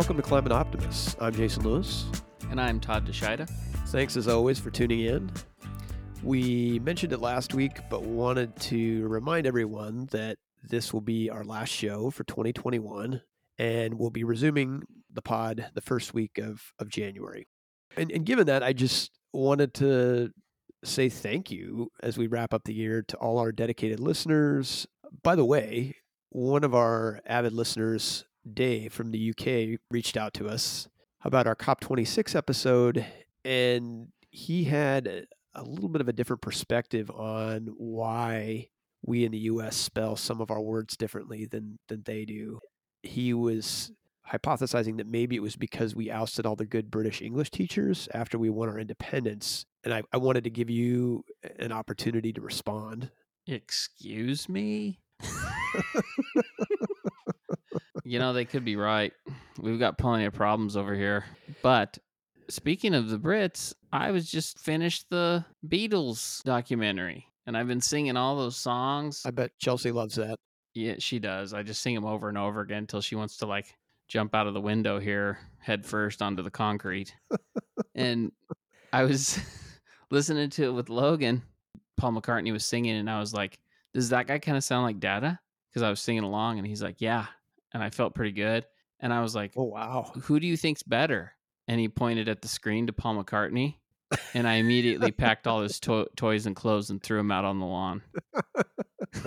welcome 0.00 0.16
to 0.16 0.22
Climate 0.22 0.50
Optimists. 0.50 1.14
I'm 1.20 1.34
Jason 1.34 1.62
Lewis. 1.62 2.06
And 2.48 2.58
I'm 2.58 2.80
Todd 2.80 3.06
DeShida. 3.06 3.46
Thanks 3.88 4.16
as 4.16 4.28
always 4.28 4.58
for 4.58 4.70
tuning 4.70 5.00
in. 5.00 5.30
We 6.22 6.78
mentioned 6.78 7.12
it 7.12 7.18
last 7.18 7.52
week, 7.52 7.80
but 7.90 8.04
wanted 8.04 8.56
to 8.60 9.06
remind 9.08 9.46
everyone 9.46 10.08
that 10.12 10.38
this 10.62 10.94
will 10.94 11.02
be 11.02 11.28
our 11.28 11.44
last 11.44 11.68
show 11.68 12.08
for 12.08 12.24
2021, 12.24 13.20
and 13.58 13.98
we'll 13.98 14.08
be 14.08 14.24
resuming 14.24 14.84
the 15.12 15.20
pod 15.20 15.66
the 15.74 15.82
first 15.82 16.14
week 16.14 16.38
of, 16.38 16.72
of 16.78 16.88
January. 16.88 17.46
And, 17.94 18.10
and 18.10 18.24
given 18.24 18.46
that, 18.46 18.62
I 18.62 18.72
just 18.72 19.10
wanted 19.34 19.74
to 19.74 20.30
say 20.82 21.10
thank 21.10 21.50
you 21.50 21.90
as 22.02 22.16
we 22.16 22.26
wrap 22.26 22.54
up 22.54 22.64
the 22.64 22.72
year 22.72 23.04
to 23.08 23.18
all 23.18 23.36
our 23.36 23.52
dedicated 23.52 24.00
listeners. 24.00 24.86
By 25.22 25.34
the 25.34 25.44
way, 25.44 25.96
one 26.30 26.64
of 26.64 26.74
our 26.74 27.20
avid 27.26 27.52
listeners, 27.52 28.24
Dave 28.50 28.92
from 28.92 29.10
the 29.10 29.30
UK, 29.30 29.80
reached 29.90 30.16
out 30.16 30.34
to 30.34 30.48
us 30.48 30.88
about 31.24 31.46
our 31.46 31.56
COP26 31.56 32.34
episode, 32.34 33.04
and 33.44 34.08
he 34.30 34.64
had 34.64 35.26
a 35.54 35.62
little 35.62 35.88
bit 35.88 36.00
of 36.00 36.08
a 36.08 36.12
different 36.12 36.42
perspective 36.42 37.10
on 37.10 37.68
why 37.76 38.68
we 39.02 39.24
in 39.24 39.32
the 39.32 39.38
US 39.38 39.76
spell 39.76 40.16
some 40.16 40.40
of 40.40 40.50
our 40.50 40.60
words 40.60 40.96
differently 40.96 41.46
than 41.46 41.78
than 41.88 42.02
they 42.04 42.24
do. 42.24 42.60
He 43.02 43.34
was 43.34 43.92
hypothesizing 44.30 44.98
that 44.98 45.06
maybe 45.06 45.36
it 45.36 45.42
was 45.42 45.56
because 45.56 45.94
we 45.94 46.10
ousted 46.10 46.46
all 46.46 46.56
the 46.56 46.66
good 46.66 46.90
British 46.90 47.20
English 47.20 47.50
teachers 47.50 48.08
after 48.14 48.38
we 48.38 48.48
won 48.50 48.68
our 48.68 48.78
independence. 48.78 49.66
And 49.82 49.92
I, 49.92 50.02
I 50.12 50.18
wanted 50.18 50.44
to 50.44 50.50
give 50.50 50.70
you 50.70 51.24
an 51.58 51.72
opportunity 51.72 52.32
to 52.34 52.40
respond. 52.40 53.10
Excuse 53.46 54.48
me? 54.48 55.00
you 58.10 58.18
know, 58.18 58.32
they 58.32 58.44
could 58.44 58.64
be 58.64 58.74
right. 58.74 59.12
We've 59.60 59.78
got 59.78 59.96
plenty 59.96 60.24
of 60.24 60.32
problems 60.32 60.76
over 60.76 60.96
here. 60.96 61.24
But 61.62 61.96
speaking 62.48 62.92
of 62.92 63.08
the 63.08 63.18
Brits, 63.18 63.72
I 63.92 64.10
was 64.10 64.28
just 64.28 64.58
finished 64.58 65.06
the 65.10 65.44
Beatles 65.68 66.42
documentary 66.42 67.28
and 67.46 67.56
I've 67.56 67.68
been 67.68 67.80
singing 67.80 68.16
all 68.16 68.36
those 68.36 68.56
songs. 68.56 69.22
I 69.24 69.30
bet 69.30 69.52
Chelsea 69.60 69.92
loves 69.92 70.16
that. 70.16 70.40
Yeah, 70.74 70.94
she 70.98 71.20
does. 71.20 71.54
I 71.54 71.62
just 71.62 71.82
sing 71.82 71.94
them 71.94 72.04
over 72.04 72.28
and 72.28 72.36
over 72.36 72.62
again 72.62 72.78
until 72.78 73.00
she 73.00 73.14
wants 73.14 73.36
to 73.36 73.46
like 73.46 73.76
jump 74.08 74.34
out 74.34 74.48
of 74.48 74.54
the 74.54 74.60
window 74.60 74.98
here 74.98 75.38
head 75.60 75.86
first 75.86 76.20
onto 76.20 76.42
the 76.42 76.50
concrete. 76.50 77.14
and 77.94 78.32
I 78.92 79.04
was 79.04 79.38
listening 80.10 80.50
to 80.50 80.64
it 80.64 80.72
with 80.72 80.88
Logan. 80.88 81.42
Paul 81.96 82.14
McCartney 82.14 82.50
was 82.50 82.66
singing, 82.66 82.96
and 82.96 83.08
I 83.08 83.20
was 83.20 83.32
like, 83.32 83.60
Does 83.94 84.08
that 84.08 84.26
guy 84.26 84.40
kind 84.40 84.56
of 84.56 84.64
sound 84.64 84.84
like 84.84 84.98
Dada? 84.98 85.38
Because 85.70 85.82
I 85.82 85.90
was 85.90 86.00
singing 86.00 86.24
along, 86.24 86.58
and 86.58 86.66
he's 86.66 86.82
like, 86.82 87.00
Yeah. 87.00 87.26
And 87.72 87.82
I 87.82 87.90
felt 87.90 88.14
pretty 88.14 88.32
good. 88.32 88.66
And 89.00 89.12
I 89.12 89.20
was 89.22 89.34
like, 89.34 89.52
Oh, 89.56 89.64
wow. 89.64 90.12
Who 90.22 90.40
do 90.40 90.46
you 90.46 90.56
think's 90.56 90.82
better? 90.82 91.32
And 91.68 91.78
he 91.80 91.88
pointed 91.88 92.28
at 92.28 92.42
the 92.42 92.48
screen 92.48 92.86
to 92.88 92.92
Paul 92.92 93.22
McCartney. 93.22 93.76
And 94.34 94.48
I 94.48 94.54
immediately 94.54 95.12
packed 95.12 95.46
all 95.46 95.62
his 95.62 95.78
to- 95.80 96.08
toys 96.16 96.46
and 96.46 96.56
clothes 96.56 96.90
and 96.90 97.00
threw 97.02 97.18
them 97.18 97.30
out 97.30 97.44
on 97.44 97.60
the 97.60 97.66
lawn. 97.66 98.02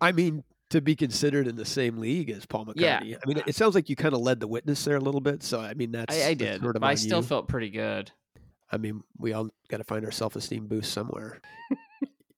I 0.00 0.12
mean, 0.12 0.44
to 0.70 0.80
be 0.80 0.94
considered 0.96 1.46
in 1.46 1.56
the 1.56 1.64
same 1.64 1.98
league 1.98 2.30
as 2.30 2.44
Paul 2.46 2.66
McCartney. 2.66 2.80
Yeah. 3.10 3.16
I 3.24 3.26
mean, 3.26 3.42
it 3.46 3.54
sounds 3.54 3.74
like 3.74 3.88
you 3.88 3.96
kind 3.96 4.14
of 4.14 4.20
led 4.20 4.40
the 4.40 4.46
witness 4.46 4.84
there 4.84 4.96
a 4.96 5.00
little 5.00 5.20
bit. 5.20 5.42
So, 5.42 5.60
I 5.60 5.74
mean, 5.74 5.92
that's. 5.92 6.14
I, 6.14 6.18
I 6.18 6.34
that's 6.34 6.38
did. 6.38 6.60
Sort 6.62 6.76
of 6.76 6.80
but 6.80 6.88
I 6.88 6.94
still 6.96 7.20
you. 7.20 7.24
felt 7.24 7.48
pretty 7.48 7.70
good. 7.70 8.10
I 8.70 8.76
mean, 8.76 9.02
we 9.18 9.32
all 9.32 9.48
got 9.68 9.78
to 9.78 9.84
find 9.84 10.04
our 10.04 10.10
self 10.10 10.36
esteem 10.36 10.66
boost 10.66 10.92
somewhere. 10.92 11.40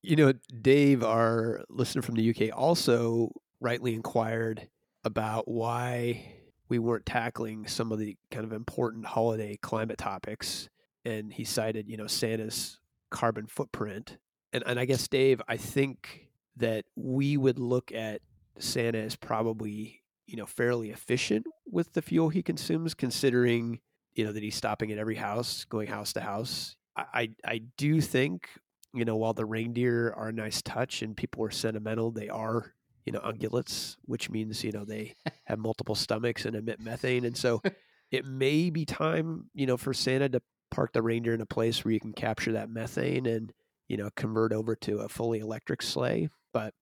you 0.02 0.16
know, 0.16 0.32
Dave, 0.60 1.02
our 1.02 1.64
listener 1.68 2.02
from 2.02 2.14
the 2.16 2.30
UK, 2.30 2.56
also 2.56 3.32
rightly 3.66 3.94
inquired 3.94 4.68
about 5.02 5.48
why 5.48 6.34
we 6.68 6.78
weren't 6.78 7.04
tackling 7.04 7.66
some 7.66 7.90
of 7.90 7.98
the 7.98 8.16
kind 8.30 8.44
of 8.44 8.52
important 8.52 9.04
holiday 9.04 9.56
climate 9.56 9.98
topics. 9.98 10.68
And 11.04 11.32
he 11.32 11.42
cited, 11.42 11.88
you 11.88 11.96
know, 11.96 12.06
Santa's 12.06 12.78
carbon 13.10 13.48
footprint. 13.48 14.18
And, 14.52 14.62
and 14.64 14.78
I 14.78 14.84
guess, 14.84 15.08
Dave, 15.08 15.42
I 15.48 15.56
think 15.56 16.28
that 16.56 16.84
we 16.94 17.36
would 17.36 17.58
look 17.58 17.90
at 17.90 18.20
Santa 18.60 18.98
as 18.98 19.16
probably, 19.16 20.02
you 20.26 20.36
know, 20.36 20.46
fairly 20.46 20.90
efficient 20.90 21.44
with 21.68 21.92
the 21.92 22.02
fuel 22.02 22.28
he 22.28 22.44
consumes, 22.44 22.94
considering 22.94 23.80
you 24.14 24.24
know 24.24 24.32
that 24.32 24.42
he's 24.42 24.54
stopping 24.54 24.90
at 24.92 24.98
every 24.98 25.16
house 25.16 25.64
going 25.64 25.88
house 25.88 26.14
to 26.14 26.22
house 26.22 26.74
I, 26.96 27.32
I 27.44 27.60
do 27.76 28.00
think 28.00 28.48
you 28.94 29.04
know 29.04 29.16
while 29.16 29.34
the 29.34 29.44
reindeer 29.44 30.14
are 30.16 30.28
a 30.28 30.32
nice 30.32 30.62
touch 30.62 31.02
and 31.02 31.14
people 31.14 31.44
are 31.44 31.50
sentimental 31.50 32.10
they 32.10 32.30
are 32.30 32.72
you 33.06 33.12
know 33.12 33.20
ungulates 33.20 33.96
which 34.02 34.28
means 34.28 34.62
you 34.62 34.72
know 34.72 34.84
they 34.84 35.14
have 35.44 35.58
multiple 35.58 35.94
stomachs 35.94 36.44
and 36.44 36.56
emit 36.56 36.80
methane. 36.80 37.24
And 37.24 37.36
so 37.36 37.62
it 38.10 38.24
may 38.26 38.70
be 38.70 38.84
time 38.84 39.50
you 39.54 39.66
know 39.66 39.76
for 39.76 39.94
santa 39.94 40.28
to 40.28 40.42
park 40.70 40.92
the 40.92 41.02
reindeer 41.02 41.32
in 41.32 41.40
a 41.40 41.46
place 41.46 41.84
where 41.84 41.92
you 41.92 42.00
can 42.00 42.12
capture 42.12 42.52
that 42.52 42.68
methane 42.68 43.26
and 43.26 43.52
you 43.88 43.96
know 43.96 44.10
convert 44.16 44.52
over 44.52 44.76
to 44.76 44.98
a 44.98 45.08
fully 45.08 45.38
electric 45.38 45.80
sleigh. 45.82 46.28
But 46.52 46.74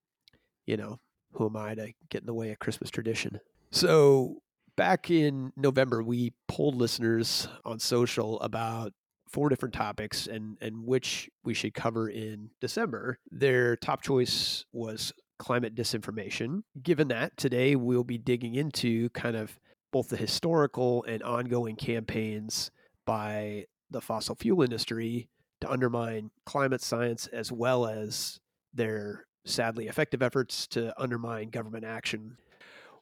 you 0.67 0.77
know 0.77 0.99
who 1.33 1.47
am 1.47 1.57
i 1.57 1.75
to 1.75 1.93
get 2.11 2.23
in 2.23 2.27
the 2.27 2.35
way 2.35 2.51
of 2.51 2.59
christmas 2.59 2.91
tradition? 2.91 3.41
So 3.71 4.41
back 4.77 5.11
in 5.11 5.53
November, 5.57 6.03
we 6.03 6.33
polled 6.49 6.77
listeners 6.77 7.49
on 7.65 7.79
social 7.79 8.41
about 8.41 8.93
four 9.29 9.49
different 9.49 9.75
topics 9.75 10.27
and, 10.27 10.57
and 10.61 10.87
which 10.87 11.29
we 11.43 11.55
should 11.55 11.75
cover 11.75 12.09
in 12.09 12.51
December. 12.61 13.19
Their 13.31 13.77
top 13.77 14.03
choice 14.03 14.65
was 14.73 15.13
climate 15.39 15.75
disinformation. 15.75 16.63
Given 16.83 17.09
that, 17.09 17.37
today 17.37 17.77
we'll 17.77 18.05
be 18.05 18.19
digging 18.19 18.55
into 18.55 19.09
kind 19.11 19.37
of 19.37 19.59
both 19.93 20.09
the 20.09 20.17
historical 20.17 21.05
and 21.05 21.23
ongoing 21.23 21.77
campaigns 21.77 22.71
by 23.07 23.67
the 23.91 24.01
fossil 24.01 24.35
fuel 24.35 24.63
industry 24.63 25.29
to 25.61 25.71
undermine 25.71 26.31
climate 26.47 26.83
science 26.83 27.27
as 27.29 27.53
well 27.53 27.87
as 27.87 28.41
their 28.73 29.27
sadly 29.45 29.89
effective 29.89 30.23
efforts 30.23 30.67
to 30.67 30.93
undermine 31.01 31.51
government 31.51 31.85
action. 31.85 32.37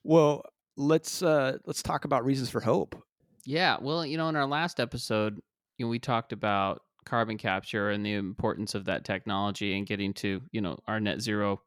Well, 0.04 0.44
let's 0.76 1.22
uh 1.22 1.59
let's 1.66 1.82
talk 1.82 2.04
about 2.04 2.25
reasons 2.25 2.50
for 2.50 2.60
hope. 2.60 3.03
Yeah, 3.44 3.76
well, 3.81 4.04
you 4.06 4.16
know, 4.16 4.28
in 4.28 4.37
our 4.37 4.47
last 4.47 4.81
episode, 4.81 5.41
you 5.78 5.87
know, 5.87 5.91
we 5.91 5.98
talked 5.98 6.32
about 6.32 6.82
carbon 7.04 7.38
capture 7.38 7.91
and 7.91 8.04
the 8.04 8.15
importance 8.15 8.75
of 8.75 8.84
that 8.84 9.04
technology 9.04 9.76
and 9.76 9.87
getting 9.87 10.12
to, 10.15 10.41
you 10.53 10.60
know, 10.60 10.78
our 10.87 11.00
net 11.00 11.21
zero 11.21 11.60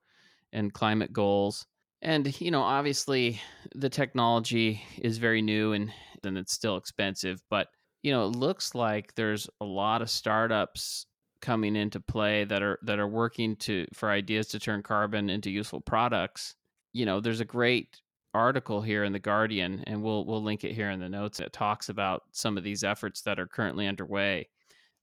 and 0.56 0.74
climate 0.74 1.14
goals. 1.14 1.68
And, 2.02 2.40
you 2.42 2.50
know, 2.50 2.62
obviously 2.62 3.42
the 3.76 3.90
technology 3.90 4.82
is 4.98 5.18
very 5.20 5.42
new 5.42 5.74
and 5.74 5.92
and 6.24 6.38
it's 6.40 6.54
still 6.54 6.78
expensive, 6.78 7.44
but 7.52 7.68
you 8.02 8.12
know, 8.12 8.26
it 8.26 8.36
looks 8.36 8.74
like 8.74 9.14
there's 9.16 9.48
a 9.62 9.66
lot 9.66 10.02
of 10.02 10.10
startups 10.10 11.06
coming 11.42 11.76
into 11.76 12.00
play 12.00 12.44
that 12.46 12.64
are 12.64 12.80
that 12.84 13.00
are 13.00 13.08
working 13.08 13.56
to 13.58 13.86
for 13.94 14.10
ideas 14.10 14.48
to 14.48 14.60
turn 14.60 14.82
carbon 14.82 15.30
into 15.30 15.52
useful 15.52 15.82
products. 15.82 16.56
You 16.94 17.06
know, 17.06 17.20
there's 17.20 17.42
a 17.42 17.46
great 17.46 18.02
article 18.34 18.82
here 18.82 19.04
in 19.04 19.14
the 19.14 19.20
Guardian, 19.20 19.84
and 19.88 20.02
we'll 20.04 20.26
we'll 20.26 20.44
link 20.44 20.64
it 20.64 20.74
here 20.74 20.90
in 20.92 21.00
the 21.00 21.10
notes. 21.10 21.40
It 21.40 21.54
talks 21.54 21.90
about 21.90 22.24
some 22.32 22.58
of 22.58 22.64
these 22.64 22.84
efforts 22.84 23.22
that 23.24 23.40
are 23.40 23.48
currently 23.48 23.88
underway. 23.88 24.48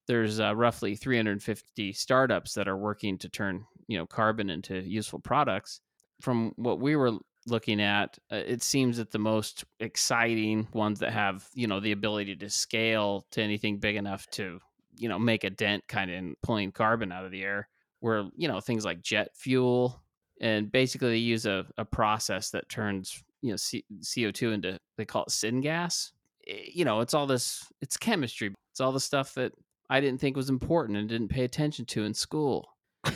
There's 0.07 0.41
uh, 0.41 0.55
roughly 0.55 0.97
350 0.97 1.93
startups 1.93 2.55
that 2.55 2.69
are 2.69 2.77
working 2.77 3.19
to 3.19 3.29
turn 3.29 3.65
you 3.89 3.99
know 3.99 4.07
carbon 4.07 4.51
into 4.51 4.81
useful 4.81 5.19
products. 5.21 5.81
From 6.21 6.53
what 6.57 6.81
we 6.81 6.97
were 6.97 7.13
looking 7.47 7.81
at, 7.81 8.19
uh, 8.31 8.37
it 8.37 8.63
seems 8.63 8.97
that 8.99 9.11
the 9.11 9.19
most 9.19 9.65
exciting 9.81 10.69
ones 10.73 11.01
that 11.01 11.13
have 11.13 11.49
you 11.55 11.67
know 11.67 11.81
the 11.81 11.93
ability 11.93 12.37
to 12.37 12.51
scale 12.51 13.27
to 13.33 13.43
anything 13.43 13.79
big 13.79 13.97
enough 13.97 14.27
to 14.31 14.61
you 14.97 15.09
know 15.09 15.19
make 15.19 15.45
a 15.45 15.51
dent 15.51 15.87
kind 15.89 16.11
of 16.11 16.17
in 16.17 16.35
pulling 16.43 16.73
carbon 16.73 17.13
out 17.13 17.25
of 17.25 17.31
the 17.31 17.43
air 17.43 17.69
were 18.01 18.29
you 18.37 18.49
know 18.49 18.61
things 18.61 18.85
like 18.85 19.03
jet 19.03 19.31
fuel. 19.35 20.03
And 20.41 20.73
basically 20.73 21.11
they 21.11 21.17
use 21.19 21.47
a, 21.47 21.67
a 21.79 21.85
process 21.85 22.51
that 22.51 22.69
turns 22.69 23.23
you 23.43 23.51
know 23.51 23.57
C- 23.57 23.85
co2 24.01 24.55
into 24.55 24.79
they 24.97 25.05
call 25.05 25.25
it 25.25 25.31
syngas. 25.31 26.13
Eh, 26.47 26.71
you 26.73 26.85
know 26.85 27.01
it's 27.01 27.15
all 27.15 27.27
this 27.27 27.65
it's 27.81 27.97
chemistry. 27.97 28.53
It's 28.73 28.81
all 28.81 28.93
the 28.93 29.01
stuff 29.01 29.35
that 29.35 29.53
i 29.93 30.01
didn't 30.01 30.21
think 30.21 30.37
was 30.37 30.51
important 30.51 30.99
and 30.99 31.09
didn't 31.09 31.29
pay 31.29 31.45
attention 31.45 31.85
to 31.85 32.05
in 32.05 32.15
school. 32.15 32.75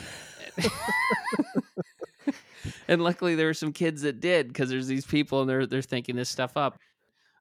And 2.87 3.03
luckily 3.03 3.35
there 3.35 3.47
were 3.47 3.53
some 3.53 3.73
kids 3.73 4.01
that 4.03 4.19
did 4.19 4.47
because 4.47 4.69
there's 4.69 4.87
these 4.87 5.05
people 5.05 5.41
and 5.41 5.49
they're 5.49 5.65
they're 5.65 5.81
thinking 5.81 6.15
this 6.15 6.29
stuff 6.29 6.57
up. 6.57 6.79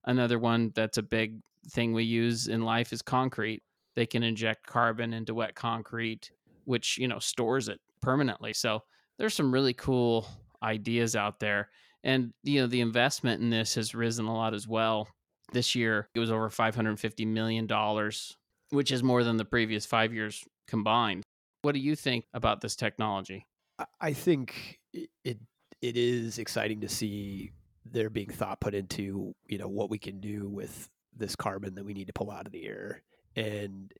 Another 0.04 0.38
one 0.38 0.72
that's 0.74 0.98
a 0.98 1.02
big 1.02 1.40
thing 1.68 1.92
we 1.92 2.04
use 2.04 2.48
in 2.48 2.62
life 2.62 2.92
is 2.92 3.02
concrete. 3.02 3.62
They 3.94 4.06
can 4.06 4.22
inject 4.22 4.66
carbon 4.66 5.12
into 5.12 5.34
wet 5.34 5.54
concrete 5.54 6.30
which 6.64 6.98
you 6.98 7.06
know 7.06 7.20
stores 7.20 7.68
it 7.68 7.80
permanently. 8.00 8.52
So 8.52 8.82
there's 9.18 9.34
some 9.34 9.52
really 9.52 9.74
cool 9.74 10.26
ideas 10.62 11.14
out 11.14 11.38
there. 11.38 11.70
And 12.02 12.32
you 12.42 12.60
know 12.60 12.66
the 12.66 12.80
investment 12.80 13.40
in 13.40 13.50
this 13.50 13.74
has 13.76 13.94
risen 13.94 14.26
a 14.26 14.34
lot 14.34 14.54
as 14.54 14.66
well. 14.66 15.08
This 15.52 15.74
year 15.74 16.08
it 16.14 16.18
was 16.18 16.32
over 16.32 16.50
550 16.50 17.24
million 17.24 17.66
dollars 17.66 18.36
which 18.70 18.90
is 18.90 19.02
more 19.02 19.24
than 19.24 19.36
the 19.36 19.44
previous 19.44 19.86
5 19.86 20.12
years 20.12 20.44
combined. 20.66 21.22
What 21.62 21.72
do 21.72 21.80
you 21.80 21.96
think 21.96 22.26
about 22.34 22.60
this 22.60 22.76
technology? 22.76 23.46
I- 24.00 24.12
think 24.12 24.78
it, 24.92 25.10
it 25.82 25.96
is 25.96 26.38
exciting 26.38 26.80
to 26.80 26.88
see 26.88 27.50
they're 27.84 28.10
being 28.10 28.30
thought 28.30 28.60
put 28.60 28.74
into 28.74 29.34
you 29.46 29.58
know 29.58 29.68
what 29.68 29.90
we 29.90 29.98
can 29.98 30.20
do 30.20 30.48
with 30.48 30.88
this 31.16 31.36
carbon 31.36 31.74
that 31.74 31.84
we 31.84 31.94
need 31.94 32.06
to 32.06 32.12
pull 32.12 32.30
out 32.30 32.46
of 32.46 32.52
the 32.52 32.66
air. 32.66 33.02
And 33.36 33.92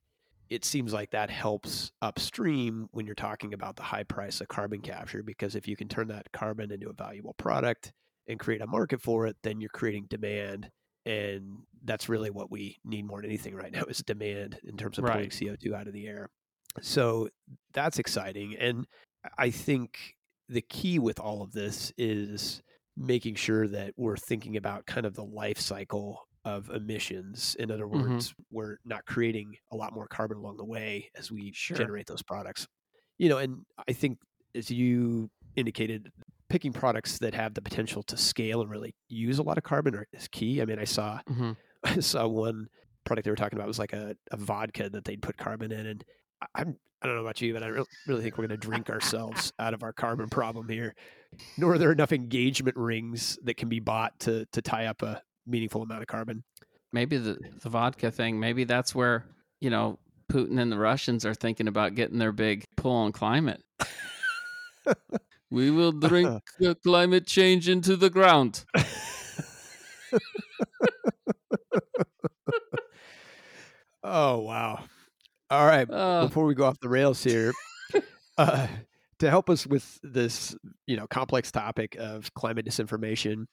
it 0.49 0.63
seems 0.63 0.93
like 0.93 1.11
that 1.11 1.29
helps 1.29 1.91
upstream 2.01 2.89
when 2.91 3.05
you're 3.05 3.15
talking 3.15 3.53
about 3.53 3.75
the 3.75 3.83
high 3.83 4.03
price 4.03 4.39
of 4.41 4.47
carbon 4.47 4.81
capture 4.81 5.23
because 5.23 5.55
if 5.55 5.67
you 5.67 5.75
can 5.75 5.87
turn 5.87 6.07
that 6.07 6.31
carbon 6.31 6.71
into 6.71 6.89
a 6.89 6.93
valuable 6.93 7.33
product 7.33 7.91
and 8.27 8.39
create 8.39 8.61
a 8.61 8.67
market 8.67 9.01
for 9.01 9.27
it 9.27 9.35
then 9.43 9.59
you're 9.59 9.69
creating 9.69 10.05
demand 10.09 10.69
and 11.07 11.59
that's 11.83 12.09
really 12.09 12.29
what 12.29 12.51
we 12.51 12.77
need 12.83 13.05
more 13.05 13.21
than 13.21 13.29
anything 13.29 13.55
right 13.55 13.71
now 13.71 13.83
is 13.85 13.99
demand 13.99 14.59
in 14.63 14.77
terms 14.77 14.97
of 14.97 15.05
Right. 15.05 15.13
pulling 15.13 15.31
CO2 15.31 15.73
out 15.75 15.87
of 15.87 15.93
the 15.93 16.07
air. 16.07 16.29
So 16.81 17.29
that's 17.73 17.99
exciting 17.99 18.55
and 18.57 18.85
I 19.37 19.49
think 19.49 20.15
the 20.49 20.61
key 20.61 20.99
with 20.99 21.19
all 21.19 21.41
of 21.41 21.51
this 21.53 21.91
is 21.97 22.61
making 22.95 23.35
sure 23.35 23.67
that 23.67 23.93
we're 23.97 24.17
thinking 24.17 24.57
about 24.57 24.85
kind 24.85 25.05
of 25.05 25.13
the 25.15 25.23
life 25.25 25.59
cycle 25.59 26.27
of 26.45 26.69
emissions. 26.69 27.55
In 27.59 27.71
other 27.71 27.85
Mhm. 27.93 28.01
words, 28.03 28.33
we're 28.51 28.77
not 28.85 29.05
creating 29.05 29.57
a 29.71 29.75
lot 29.75 29.93
more 29.93 30.07
carbon 30.07 30.37
along 30.37 30.57
the 30.57 30.65
way 30.65 31.09
as 31.15 31.31
we 31.31 31.51
Sure. 31.53 31.77
generate 31.77 32.07
those 32.07 32.23
products. 32.23 32.67
You 33.17 33.29
know, 33.29 33.37
and 33.39 33.65
I 33.87 33.93
think 33.93 34.19
as 34.55 34.71
you 34.71 35.29
indicated, 35.55 36.11
picking 36.49 36.71
products 36.73 37.19
that 37.19 37.33
have 37.33 37.53
the 37.53 37.61
potential 37.61 38.03
to 38.03 38.17
scale 38.17 38.61
and 38.61 38.69
really 38.69 38.95
use 39.09 39.39
a 39.39 39.43
lot 39.43 39.57
of 39.57 39.63
carbon 39.63 40.03
is 40.13 40.27
key. 40.27 40.61
I 40.61 40.65
mean, 40.65 40.79
I 40.79 40.85
saw 40.85 41.19
hmm 41.27 41.51
I 41.83 41.99
saw 41.99 42.27
one 42.27 42.67
product 43.05 43.25
they 43.25 43.31
were 43.31 43.35
talking 43.37 43.57
about 43.57 43.67
was 43.67 43.79
like 43.79 43.93
a, 43.93 44.15
a 44.31 44.37
vodka 44.37 44.89
that 44.89 45.05
they'd 45.05 45.21
put 45.21 45.37
carbon 45.37 45.71
in, 45.71 45.85
and 45.85 46.03
I- 46.41 46.61
I'm 46.61 46.77
I 47.01 47.05
don't 47.05 47.15
know 47.15 47.21
about 47.21 47.39
you, 47.41 47.53
but 47.53 47.61
I 47.61 47.67
re- 47.67 47.83
really 48.07 48.23
think 48.23 48.37
we're 48.39 48.47
going 48.47 48.59
to 48.59 48.67
drink 48.67 48.89
ourselves 48.89 49.53
out 49.59 49.75
of 49.75 49.83
our 49.83 49.93
carbon 49.93 50.29
problem 50.29 50.67
here. 50.67 50.95
Nor 51.55 51.73
are 51.73 51.77
there 51.77 51.91
enough 51.91 52.11
engagement 52.11 52.75
rings 52.75 53.37
that 53.43 53.55
can 53.55 53.69
be 53.69 53.79
bought 53.79 54.19
to 54.21 54.45
to 54.53 54.61
tie 54.63 54.87
up 54.87 55.03
a 55.03 55.21
meaningful 55.45 55.83
amount 55.83 56.01
of 56.01 56.07
carbon. 56.07 56.43
Maybe 56.91 57.17
the 57.17 57.37
the 57.61 57.69
vodka 57.69 58.09
thing. 58.09 58.39
Maybe 58.39 58.63
that's 58.63 58.95
where 58.95 59.25
you 59.61 59.69
know 59.69 59.99
Putin 60.31 60.59
and 60.59 60.71
the 60.71 60.77
Russians 60.79 61.23
are 61.25 61.35
thinking 61.35 61.67
about 61.67 61.93
getting 61.93 62.17
their 62.17 62.31
big 62.31 62.63
pull 62.75 62.93
on 62.93 63.11
climate. 63.11 63.61
we 65.49 65.71
will 65.71 65.91
drink 65.91 66.41
climate 66.83 67.25
change 67.27 67.69
into 67.69 67.95
the 67.95 68.09
ground. 68.09 68.65
Oh 74.03 74.39
wow! 74.39 74.83
All 75.49 75.65
right, 75.65 75.87
Uh, 75.89 76.27
before 76.27 76.45
we 76.45 76.55
go 76.55 76.65
off 76.65 76.79
the 76.79 76.89
rails 76.89 77.23
here, 77.23 77.53
uh, 78.37 78.67
to 79.19 79.29
help 79.29 79.49
us 79.49 79.67
with 79.67 79.99
this, 80.01 80.55
you 80.85 80.95
know, 80.95 81.07
complex 81.07 81.51
topic 81.51 81.95
of 81.99 82.33
climate 82.33 82.65
disinformation, 82.65 83.45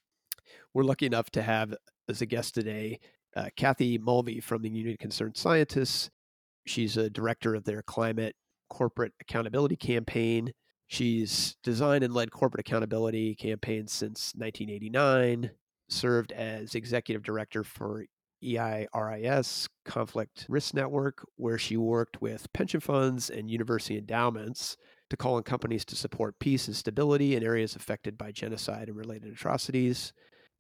we're 0.73 0.85
lucky 0.85 1.07
enough 1.07 1.31
to 1.31 1.43
have 1.43 1.75
as 2.09 2.23
a 2.23 2.27
guest 2.27 2.55
today 2.55 3.01
uh, 3.37 3.49
Kathy 3.57 3.99
Mulvey 3.99 4.41
from 4.41 4.63
the 4.63 4.71
Union 4.71 4.93
of 4.93 4.99
Concerned 4.99 5.37
Scientists. 5.37 6.11
She's 6.67 6.97
a 6.97 7.11
director 7.11 7.55
of 7.55 7.65
their 7.65 7.83
climate 7.83 8.37
corporate 8.71 9.13
accountability 9.21 9.77
campaign. 9.77 10.53
She's 10.87 11.57
designed 11.63 12.05
and 12.05 12.15
led 12.15 12.31
corporate 12.31 12.67
accountability 12.67 13.35
campaigns 13.35 13.93
since 13.93 14.33
1989. 14.37 15.51
Served 15.89 16.33
as 16.33 16.75
executive 16.75 17.23
director 17.23 17.63
for 17.63 18.07
EIRIS 18.43 19.69
Conflict 19.85 20.47
Risk 20.49 20.75
Network, 20.75 21.27
where 21.37 21.59
she 21.59 21.77
worked 21.77 22.21
with 22.23 22.53
pension 22.53 22.81
funds 22.81 23.31
and 23.31 23.51
university 23.51 23.99
endowments 23.99 24.77
to 25.11 25.17
call 25.17 25.37
on 25.37 25.43
companies 25.43 25.85
to 25.87 25.97
support 25.97 26.39
peace 26.39 26.67
and 26.67 26.77
stability 26.77 27.37
in 27.37 27.43
areas 27.43 27.77
affected 27.77 28.17
by 28.17 28.33
genocide 28.33 28.89
and 28.89 28.97
related 28.97 29.33
atrocities. 29.33 30.13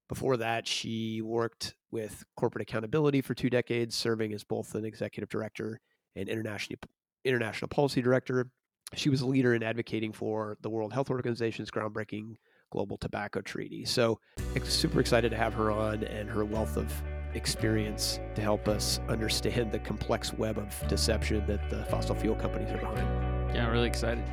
Before 0.08 0.36
that, 0.36 0.66
she 0.68 1.22
worked 1.22 1.74
with 1.90 2.24
corporate 2.36 2.62
accountability 2.62 3.20
for 3.22 3.34
two 3.34 3.50
decades, 3.50 3.96
serving 3.96 4.32
as 4.32 4.44
both 4.44 4.74
an 4.74 4.84
executive 4.84 5.28
director 5.28 5.80
and 6.14 6.28
international 6.28 6.78
international 7.24 7.68
policy 7.68 8.02
director. 8.02 8.48
She 8.96 9.10
was 9.10 9.20
a 9.20 9.26
leader 9.26 9.54
in 9.54 9.62
advocating 9.62 10.12
for 10.12 10.56
the 10.60 10.70
World 10.70 10.92
Health 10.92 11.10
Organization's 11.10 11.70
groundbreaking 11.70 12.36
global 12.70 12.96
tobacco 12.96 13.40
treaty. 13.40 13.84
So, 13.84 14.20
super 14.64 15.00
excited 15.00 15.30
to 15.30 15.36
have 15.36 15.54
her 15.54 15.70
on 15.70 16.04
and 16.04 16.28
her 16.28 16.44
wealth 16.44 16.76
of 16.76 16.92
experience 17.34 18.20
to 18.34 18.42
help 18.42 18.68
us 18.68 19.00
understand 19.08 19.72
the 19.72 19.78
complex 19.80 20.32
web 20.32 20.58
of 20.58 20.88
deception 20.88 21.44
that 21.46 21.68
the 21.70 21.84
fossil 21.86 22.14
fuel 22.14 22.36
companies 22.36 22.70
are 22.70 22.78
behind. 22.78 23.54
yeah, 23.54 23.68
really 23.68 23.88
excited. 23.88 24.24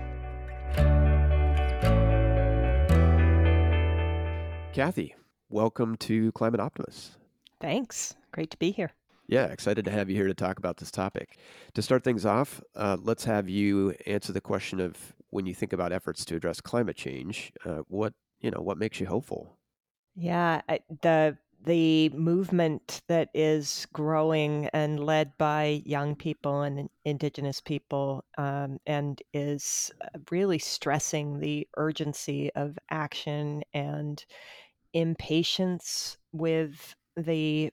Kathy, 4.74 5.16
welcome 5.50 5.98
to 5.98 6.31
Climate 6.31 6.62
Optimists. 6.62 7.18
Thanks. 7.60 8.16
Great 8.31 8.52
to 8.52 8.58
be 8.58 8.72
here. 8.72 8.94
Yeah, 9.31 9.45
excited 9.45 9.86
to 9.86 9.92
have 9.92 10.10
you 10.10 10.16
here 10.18 10.28
to 10.28 10.33
talk 10.33 10.60
about 10.60 10.78
this 10.78 10.92
topic. 10.92 11.39
To 11.75 11.81
start 11.81 12.04
things 12.04 12.25
off, 12.25 12.62
uh, 12.75 12.98
let's 13.01 13.24
have 13.24 13.48
you 13.48 13.92
answer 14.06 14.33
the 14.33 14.42
question 14.42 14.81
of 14.81 15.16
when 15.30 15.45
you 15.45 15.56
think 15.56 15.72
about 15.72 15.94
efforts 15.94 16.25
to 16.25 16.36
address 16.36 16.60
climate 16.60 16.98
change, 16.98 17.54
uh, 17.66 17.78
what 17.88 18.13
you 18.42 18.51
know, 18.51 18.62
what 18.62 18.78
makes 18.78 19.00
you 19.00 19.06
hopeful? 19.06 19.57
Yeah, 20.16 20.62
the 21.01 21.38
the 21.63 22.10
movement 22.10 23.01
that 23.07 23.30
is 23.33 23.88
growing 23.94 24.68
and 24.74 25.00
led 25.00 25.38
by 25.38 25.81
young 25.86 26.16
people 26.16 26.63
and 26.63 26.89
indigenous 27.06 27.62
people 27.62 28.25
um, 28.38 28.80
and 28.86 29.22
is 29.34 29.92
uh, 30.01 30.07
really 30.31 30.60
stressing 30.60 31.39
the 31.39 31.68
urgency 31.77 32.51
of 32.56 32.77
action 32.89 33.63
and 33.74 34.25
impatience 34.94 36.18
with 36.34 36.95
the 37.16 37.72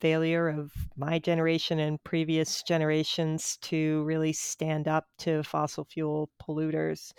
failure 0.00 0.48
of 0.48 0.72
my 0.96 1.18
generation 1.18 1.78
and 1.78 2.02
previous 2.04 2.62
generations 2.62 3.56
to 3.58 4.02
really 4.04 4.32
stand 4.32 4.88
up 4.88 5.06
to 5.18 5.42
fossil 5.42 5.84
fuel 5.84 6.30
polluters 6.42 7.12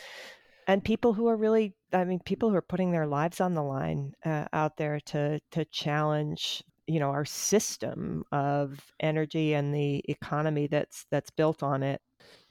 and 0.68 0.84
people 0.84 1.14
who 1.14 1.28
are 1.28 1.38
really 1.38 1.76
i 1.94 2.04
mean 2.04 2.20
people 2.26 2.50
who 2.50 2.56
are 2.56 2.62
putting 2.62 2.92
their 2.92 3.08
lives 3.08 3.42
on 3.42 3.54
the 3.54 3.64
line 3.64 4.14
uh, 4.26 4.46
out 4.54 4.78
there 4.78 5.00
to 5.00 5.40
to 5.52 5.66
challenge 5.66 6.64
you 6.88 7.00
know 7.00 7.10
our 7.10 7.26
system 7.26 8.24
of 8.32 8.94
energy 9.00 9.54
and 9.54 9.74
the 9.74 10.04
economy 10.10 10.68
that's 10.68 11.06
that's 11.12 11.32
built 11.32 11.64
on 11.64 11.84
it 11.84 12.02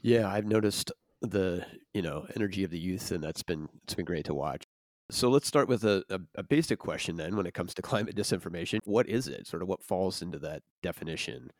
Yeah, 0.00 0.28
I've 0.30 0.46
noticed 0.46 0.92
the 1.20 1.66
you 1.94 2.02
know 2.02 2.26
energy 2.36 2.64
of 2.64 2.70
the 2.70 2.78
youth, 2.78 3.10
and 3.10 3.22
that's 3.22 3.42
been 3.42 3.68
it's 3.84 3.94
been 3.94 4.04
great 4.04 4.26
to 4.26 4.34
watch. 4.34 4.65
So 5.10 5.28
let's 5.28 5.46
start 5.46 5.68
with 5.68 5.84
a, 5.84 6.02
a, 6.10 6.20
a 6.36 6.42
basic 6.42 6.78
question 6.78 7.16
then. 7.16 7.36
When 7.36 7.46
it 7.46 7.54
comes 7.54 7.74
to 7.74 7.82
climate 7.82 8.16
disinformation, 8.16 8.80
what 8.84 9.08
is 9.08 9.28
it? 9.28 9.46
Sort 9.46 9.62
of 9.62 9.68
what 9.68 9.82
falls 9.82 10.22
into 10.22 10.38
that 10.40 10.62
definition? 10.82 11.50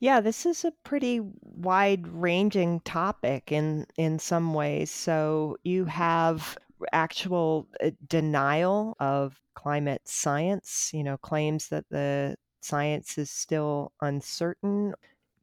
yeah 0.00 0.20
this 0.20 0.44
is 0.44 0.66
a 0.66 0.72
pretty 0.84 1.22
wide 1.40 2.06
ranging 2.08 2.78
topic 2.80 3.50
in 3.50 3.86
in 3.96 4.18
some 4.18 4.52
ways 4.52 4.90
so 4.90 5.56
you 5.64 5.86
have 5.86 6.58
actual 6.92 7.66
uh, 7.82 7.90
denial 8.08 8.94
of 9.00 9.40
climate 9.54 10.02
science 10.04 10.90
you 10.92 11.02
know 11.02 11.16
claims 11.16 11.68
that 11.68 11.86
the 11.90 12.36
science 12.60 13.16
is 13.16 13.30
still 13.30 13.92
uncertain 14.02 14.92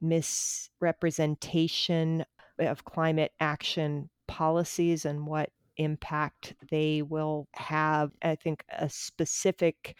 misrepresentation 0.00 2.24
of 2.58 2.84
climate 2.84 3.32
action 3.40 4.08
policies 4.28 5.04
and 5.04 5.26
what 5.26 5.50
impact 5.82 6.54
they 6.70 7.02
will 7.02 7.46
have 7.54 8.10
i 8.22 8.34
think 8.34 8.64
a 8.78 8.88
specific 8.88 9.96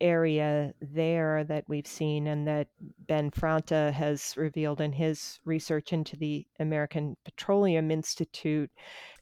area 0.00 0.72
there 0.80 1.44
that 1.44 1.64
we've 1.68 1.86
seen 1.86 2.26
and 2.26 2.46
that 2.46 2.68
Ben 3.06 3.30
Franta 3.30 3.92
has 3.92 4.34
revealed 4.36 4.80
in 4.80 4.92
his 4.92 5.38
research 5.44 5.92
into 5.92 6.16
the 6.16 6.46
American 6.58 7.16
Petroleum 7.24 7.90
Institute 7.90 8.70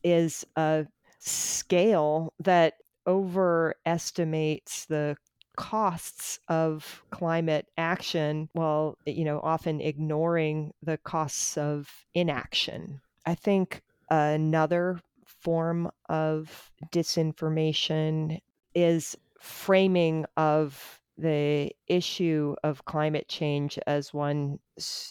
is 0.03 0.45
a 0.57 0.87
scale 1.19 2.33
that 2.41 2.75
overestimates 3.07 4.87
the 4.87 5.17
costs 5.57 6.39
of 6.49 7.03
climate 7.11 7.67
action 7.77 8.49
while 8.53 8.97
eh, 9.07 9.11
you 9.11 9.25
know 9.25 9.41
often 9.43 9.81
ignoring 9.81 10.73
the 10.83 10.97
costs 10.99 11.57
of 11.57 11.89
inaction. 12.15 13.01
I 13.27 13.35
think 13.35 13.83
another 14.09 15.01
form 15.43 15.91
of 16.09 16.71
disinformation 16.93 18.39
is 18.75 19.17
framing 19.39 20.25
of 20.37 21.01
the 21.19 21.71
issue 21.87 22.55
of 22.65 22.85
climate 22.85 23.29
change 23.29 23.79
as 23.87 24.15
one 24.15 24.59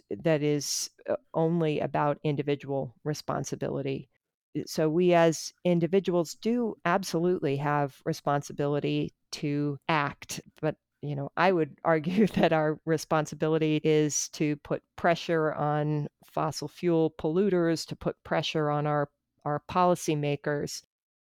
that 0.10 0.42
is 0.42 0.90
uh, 1.10 1.16
only 1.34 1.80
about 1.80 2.20
individual 2.24 2.96
responsibility. 3.04 4.10
So, 4.66 4.90
we 4.90 5.14
as 5.14 5.54
individuals 5.64 6.36
do 6.42 6.76
absolutely 6.84 7.58
have 7.58 7.96
responsibility 8.04 9.14
to 9.34 9.78
act, 9.88 10.42
but 10.62 10.76
you 11.02 11.16
know, 11.16 11.32
I 11.38 11.52
would 11.52 11.78
argue 11.84 12.28
that 12.28 12.54
our 12.54 12.80
responsibility 12.86 13.80
is 13.84 14.30
to 14.30 14.56
put 14.58 14.84
pressure 14.96 15.54
on 15.54 16.08
fossil 16.26 16.68
fuel 16.68 17.14
polluters, 17.18 17.86
to 17.88 17.96
put 17.96 18.22
pressure 18.24 18.70
on 18.70 18.88
our 18.88 19.10
our 19.46 19.62
policymakers. 19.70 20.84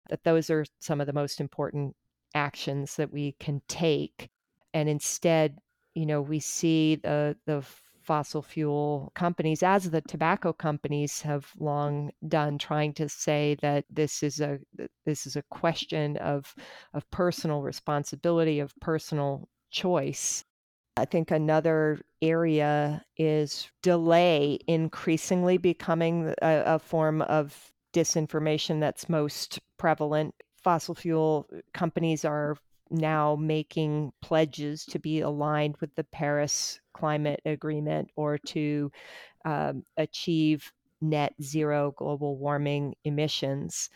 That 0.10 0.24
those 0.24 0.50
are 0.50 0.66
some 0.80 1.02
of 1.02 1.08
the 1.08 1.14
most 1.14 1.42
important 1.42 1.96
actions 2.34 2.96
that 2.96 3.12
we 3.12 3.36
can 3.40 3.62
take. 3.68 4.30
And 4.74 4.88
instead, 4.88 5.58
you 5.96 6.06
know, 6.06 6.22
we 6.22 6.40
see 6.40 6.96
the 6.96 7.36
the 7.46 7.64
fossil 8.08 8.42
fuel 8.42 9.12
companies, 9.16 9.62
as 9.62 9.90
the 9.90 10.00
tobacco 10.02 10.54
companies 10.54 11.22
have 11.22 11.52
long 11.60 12.10
done, 12.30 12.58
trying 12.58 12.94
to 12.94 13.10
say 13.10 13.58
that 13.62 13.84
this 13.90 14.24
is 14.24 14.40
a 14.40 14.60
this 15.06 15.28
is 15.28 15.36
a 15.36 15.44
question 15.50 16.16
of 16.18 16.56
of 16.94 17.10
personal 17.12 17.62
responsibility, 17.62 18.60
of 18.60 18.74
personal 18.80 19.50
choice. 19.72 20.46
I 20.96 21.06
think 21.06 21.30
another 21.32 22.00
area 22.22 23.04
is 23.18 23.70
delay 23.84 24.58
increasingly 24.68 25.58
becoming 25.58 26.34
a, 26.42 26.64
a 26.66 26.80
form 26.80 27.22
of 27.24 27.72
disinformation 27.94 28.80
that's 28.80 29.10
most 29.10 29.60
prevalent. 29.78 30.34
Fossil 30.64 30.96
fuel 30.96 31.48
companies 31.74 32.26
are 32.26 32.58
now 32.90 33.36
making 33.36 34.12
pledges 34.22 34.86
to 34.86 35.00
be 35.00 35.22
aligned 35.22 35.76
with 35.82 35.94
the 35.96 36.04
Paris 36.06 36.80
Climate 36.94 37.42
Agreement 37.46 38.10
or 38.16 38.38
to 38.38 38.92
um, 39.46 39.84
achieve 39.98 40.72
net 41.02 41.34
zero 41.42 41.94
global 41.98 42.38
warming 42.38 42.96
emissions. 43.04 43.90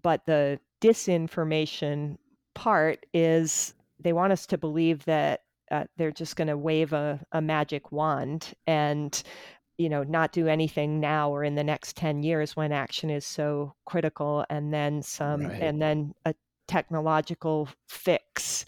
But 0.00 0.24
the 0.26 0.58
disinformation 0.80 2.16
part 2.54 3.06
is 3.12 3.74
they 3.98 4.12
want 4.12 4.32
us 4.32 4.46
to 4.46 4.58
believe 4.58 5.04
that 5.04 5.42
uh, 5.70 5.84
they're 5.96 6.12
just 6.12 6.36
going 6.36 6.48
to 6.48 6.56
wave 6.56 6.92
a, 6.92 7.20
a 7.32 7.40
magic 7.40 7.90
wand 7.90 8.54
and 8.66 9.22
you 9.78 9.88
know 9.88 10.02
not 10.02 10.32
do 10.32 10.46
anything 10.48 11.00
now 11.00 11.30
or 11.30 11.44
in 11.44 11.54
the 11.54 11.64
next 11.64 11.96
10 11.96 12.22
years 12.22 12.56
when 12.56 12.72
action 12.72 13.10
is 13.10 13.26
so 13.26 13.74
critical 13.84 14.44
and 14.50 14.72
then 14.72 15.02
some 15.02 15.42
Right. 15.42 15.62
and 15.62 15.80
then 15.80 16.14
a 16.24 16.34
technological 16.68 17.68
fix 17.88 18.64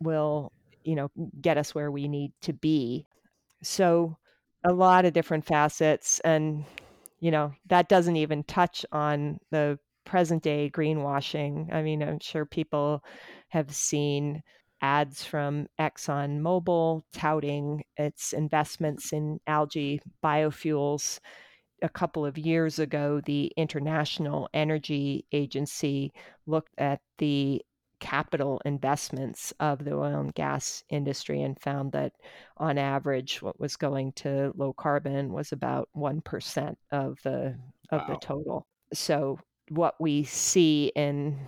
will 0.00 0.52
you 0.84 0.94
know 0.94 1.10
get 1.40 1.58
us 1.58 1.74
where 1.74 1.90
we 1.90 2.08
need 2.08 2.32
to 2.42 2.52
be 2.52 3.06
so 3.62 4.16
a 4.64 4.72
lot 4.72 5.04
of 5.04 5.12
different 5.12 5.44
facets 5.44 6.20
and 6.20 6.64
you 7.20 7.30
know 7.30 7.52
that 7.66 7.88
doesn't 7.88 8.16
even 8.16 8.42
touch 8.44 8.84
on 8.92 9.38
the 9.50 9.78
present 10.04 10.42
day 10.42 10.70
greenwashing 10.70 11.72
i 11.72 11.82
mean 11.82 12.02
i'm 12.02 12.18
sure 12.20 12.44
people 12.44 13.02
have 13.48 13.74
seen 13.74 14.42
ads 14.84 15.24
from 15.24 15.66
exxonmobil 15.80 17.02
touting 17.12 17.82
its 17.96 18.34
investments 18.34 19.12
in 19.14 19.40
algae 19.46 20.00
biofuels 20.22 21.20
a 21.82 21.88
couple 21.88 22.24
of 22.26 22.36
years 22.38 22.78
ago, 22.78 23.20
the 23.24 23.52
International 23.56 24.48
Energy 24.54 25.24
Agency 25.32 26.12
looked 26.46 26.74
at 26.78 27.00
the 27.18 27.62
capital 28.00 28.60
investments 28.64 29.52
of 29.60 29.84
the 29.84 29.94
oil 29.94 30.20
and 30.20 30.34
gas 30.34 30.84
industry 30.90 31.40
and 31.40 31.58
found 31.58 31.92
that 31.92 32.12
on 32.58 32.76
average 32.76 33.40
what 33.40 33.58
was 33.58 33.76
going 33.76 34.12
to 34.12 34.52
low 34.56 34.72
carbon 34.74 35.32
was 35.32 35.52
about 35.52 35.88
1% 35.96 36.76
of 36.90 37.18
the 37.24 37.56
of 37.90 38.00
Wow. 38.00 38.06
the 38.08 38.16
total 38.20 38.66
so 38.92 39.38
what 39.68 39.94
we 39.98 40.24
see 40.24 40.92
in 40.94 41.38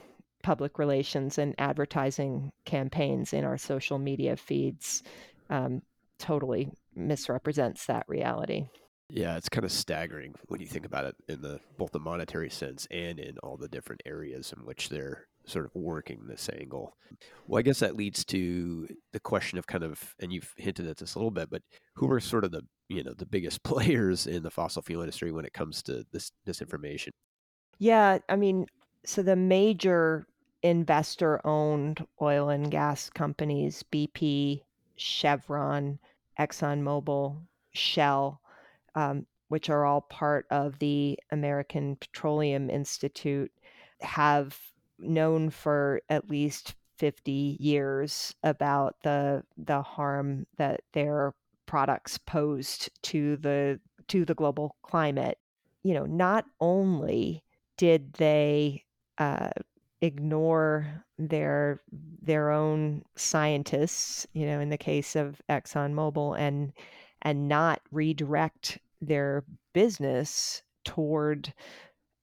public 0.47 0.79
relations 0.79 1.39
and 1.39 1.57
advertising 1.59 2.53
campaigns 2.65 3.33
in 3.33 3.45
our 3.45 3.59
social 3.59 3.99
media 3.99 4.37
feeds 4.37 5.03
um, 5.51 5.83
totally 6.21 6.71
misrepresents 6.95 7.87
that 7.87 8.05
reality 8.07 8.65
Yeah, 9.11 9.37
it's 9.37 9.49
kind 9.49 9.65
of 9.65 9.73
staggering 9.73 10.37
when 10.47 10.61
you 10.61 10.69
think 10.69 10.87
about 10.87 11.05
it 11.05 11.17
in 11.27 11.43
the 11.43 11.59
both 11.77 11.91
the 11.91 11.99
monetary 11.99 12.49
sense 12.49 12.87
and 12.93 13.19
in 13.19 13.39
all 13.39 13.57
the 13.57 13.67
different 13.67 14.05
areas 14.07 14.55
in 14.57 14.65
which 14.65 14.89
they're 14.89 15.27
sort 15.47 15.65
of 15.65 15.73
working 15.75 16.29
this 16.29 16.49
angle. 16.61 16.97
Well, 17.49 17.59
I 17.59 17.63
guess 17.63 17.81
that 17.81 17.97
leads 17.97 18.25
to 18.27 18.87
the 19.13 19.19
question 19.19 19.59
of 19.59 19.67
kind 19.67 19.83
of, 19.83 20.15
and 20.21 20.33
you've 20.33 20.55
hinted 20.57 20.87
at 20.87 20.99
this 20.99 21.17
a 21.17 21.19
little 21.19 21.33
bit, 21.33 21.51
but 21.51 21.63
who 21.97 22.09
are 22.13 22.21
sort 22.21 22.45
of 22.45 22.53
the 22.53 22.63
you 22.89 23.03
know 23.03 23.15
the 23.19 23.27
biggest 23.27 23.63
players 23.73 24.29
in 24.29 24.45
the 24.45 24.51
fossil 24.51 24.83
fuel 24.83 25.03
industry 25.03 25.33
when 25.33 25.45
it 25.45 25.53
comes 25.53 25.83
to 25.83 26.07
this 26.13 26.31
disinformation? 26.47 27.11
Yeah, 27.81 28.19
I 28.29 28.37
mean, 28.37 28.67
so 29.05 29.23
the 29.23 29.35
major 29.35 30.27
investor 30.63 31.41
owned 31.47 32.07
oil 32.21 32.49
and 32.49 32.71
gas 32.71 33.11
companies, 33.11 33.85
BP, 33.93 34.63
Chevron, 34.97 35.99
ExxonMobil, 36.39 37.39
Shell, 37.73 38.41
um, 38.95 39.27
which 39.49 39.71
are 39.71 39.85
all 39.85 40.01
part 40.01 40.47
of 40.51 40.79
the 40.79 41.19
American 41.31 41.97
Petroleum 41.97 42.71
Institute, 42.71 43.53
have 44.01 44.59
known 44.99 45.51
for 45.51 46.01
at 46.09 46.31
least 46.31 46.75
50 46.99 47.59
years 47.61 48.35
about 48.43 48.97
the 49.03 49.43
the 49.59 49.83
harm 49.83 50.47
that 50.57 50.81
their 50.93 51.35
products 51.67 52.17
posed 52.19 52.91
to 53.03 53.37
the 53.37 53.79
to 54.09 54.25
the 54.25 54.35
global 54.35 54.77
climate. 54.83 55.39
You 55.83 55.95
know, 55.95 56.07
not 56.07 56.47
only 56.61 57.43
did 57.77 58.15
they 58.15 58.85
uh, 59.19 59.51
ignore 60.07 61.05
their 61.19 61.83
their 62.23 62.51
own 62.51 63.03
scientists, 63.17 64.27
you 64.33 64.47
know, 64.47 64.61
in 64.61 64.71
the 64.71 64.79
case 64.79 65.17
of 65.17 65.41
ExxonMobil, 65.49 66.39
and 66.39 66.73
and 67.23 67.49
not 67.49 67.81
redirect 67.91 68.79
their 69.01 69.45
business 69.73 70.63
toward 70.85 71.53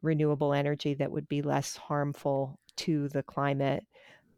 renewable 0.02 0.54
energy 0.54 0.94
that 0.94 1.12
would 1.12 1.28
be 1.28 1.42
less 1.42 1.76
harmful 1.76 2.60
to 2.76 3.08
the 3.10 3.24
climate. 3.24 3.86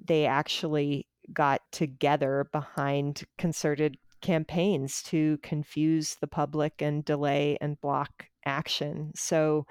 They 0.04 0.26
actually 0.26 1.08
got 1.34 1.62
together 1.72 2.48
behind 2.52 3.24
concerted 3.38 3.98
campaigns 4.22 5.04
to 5.04 5.38
confuse 5.44 6.16
the 6.16 6.28
public 6.28 6.82
and 6.82 7.06
delay 7.06 7.58
and 7.62 7.80
block 7.82 8.26
action. 8.46 9.12
So 9.16 9.66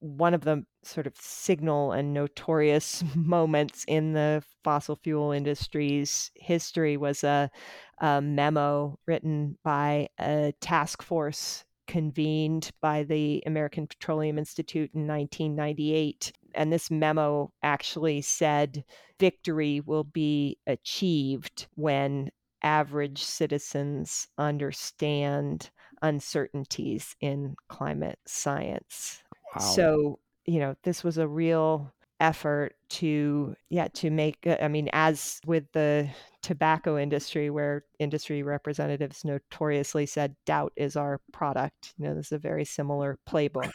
one 0.00 0.34
of 0.34 0.42
the 0.42 0.64
sort 0.82 1.06
of 1.06 1.16
signal 1.16 1.92
and 1.92 2.12
notorious 2.12 3.02
moments 3.14 3.84
in 3.88 4.12
the 4.12 4.42
fossil 4.64 4.96
fuel 5.02 5.32
industry's 5.32 6.30
history 6.34 6.96
was 6.96 7.24
a, 7.24 7.50
a 7.98 8.20
memo 8.20 8.98
written 9.06 9.56
by 9.62 10.08
a 10.18 10.52
task 10.60 11.02
force 11.02 11.64
convened 11.86 12.70
by 12.80 13.04
the 13.04 13.42
American 13.46 13.86
Petroleum 13.86 14.38
Institute 14.38 14.90
in 14.92 15.06
1998. 15.06 16.32
And 16.54 16.72
this 16.72 16.90
memo 16.90 17.52
actually 17.62 18.22
said 18.22 18.84
victory 19.20 19.80
will 19.80 20.04
be 20.04 20.58
achieved 20.66 21.68
when 21.74 22.30
average 22.62 23.22
citizens 23.22 24.28
understand 24.38 25.70
uncertainties 26.02 27.14
in 27.20 27.54
climate 27.68 28.18
science. 28.26 29.22
Wow. 29.54 29.60
So, 29.60 30.18
you 30.44 30.60
know, 30.60 30.76
this 30.82 31.04
was 31.04 31.18
a 31.18 31.28
real 31.28 31.92
effort 32.18 32.74
to 32.88 33.54
yeah 33.68 33.88
to 33.88 34.08
make 34.08 34.38
uh, 34.46 34.56
i 34.62 34.68
mean 34.68 34.88
as 34.94 35.38
with 35.44 35.70
the 35.72 36.08
tobacco 36.46 36.96
industry 36.96 37.50
where 37.50 37.82
industry 37.98 38.44
representatives 38.44 39.24
notoriously 39.24 40.06
said 40.06 40.36
doubt 40.46 40.72
is 40.76 40.94
our 40.94 41.20
product. 41.32 41.92
You 41.98 42.06
know 42.06 42.14
this 42.14 42.26
is 42.26 42.32
a 42.32 42.38
very 42.38 42.64
similar 42.64 43.18
playbook 43.28 43.72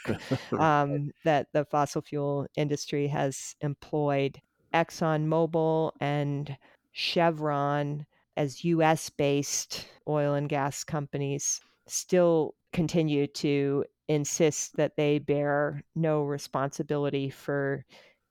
um, 0.58 1.10
that 1.22 1.48
the 1.52 1.66
fossil 1.66 2.00
fuel 2.00 2.46
industry 2.56 3.08
has 3.08 3.54
employed. 3.60 4.40
Exxonmobil 4.72 5.92
and 6.00 6.56
chevron 6.92 8.06
as 8.38 8.64
us 8.64 9.10
based 9.10 9.86
oil 10.08 10.32
and 10.32 10.48
gas 10.48 10.82
companies 10.82 11.60
still 11.92 12.54
continue 12.72 13.26
to 13.26 13.84
insist 14.08 14.76
that 14.76 14.96
they 14.96 15.18
bear 15.18 15.82
no 15.94 16.22
responsibility 16.22 17.28
for 17.30 17.84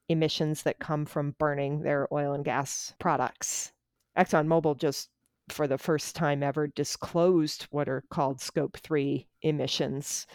emissions 0.09 0.63
that 0.63 0.79
come 0.79 1.05
from 1.05 1.35
burning 1.39 1.81
their 1.81 2.07
oil 2.11 2.33
and 2.33 2.43
gas 2.43 2.93
products. 2.99 3.71
ExxonMobil 4.17 4.77
just 4.77 5.09
for 5.49 5.67
the 5.67 5.77
first 5.77 6.15
time 6.15 6.43
ever 6.43 6.67
disclosed 6.67 7.63
what 7.71 7.87
are 7.87 8.03
called 8.09 8.41
scope 8.41 8.77
3 8.77 9.27
emissions 9.41 10.25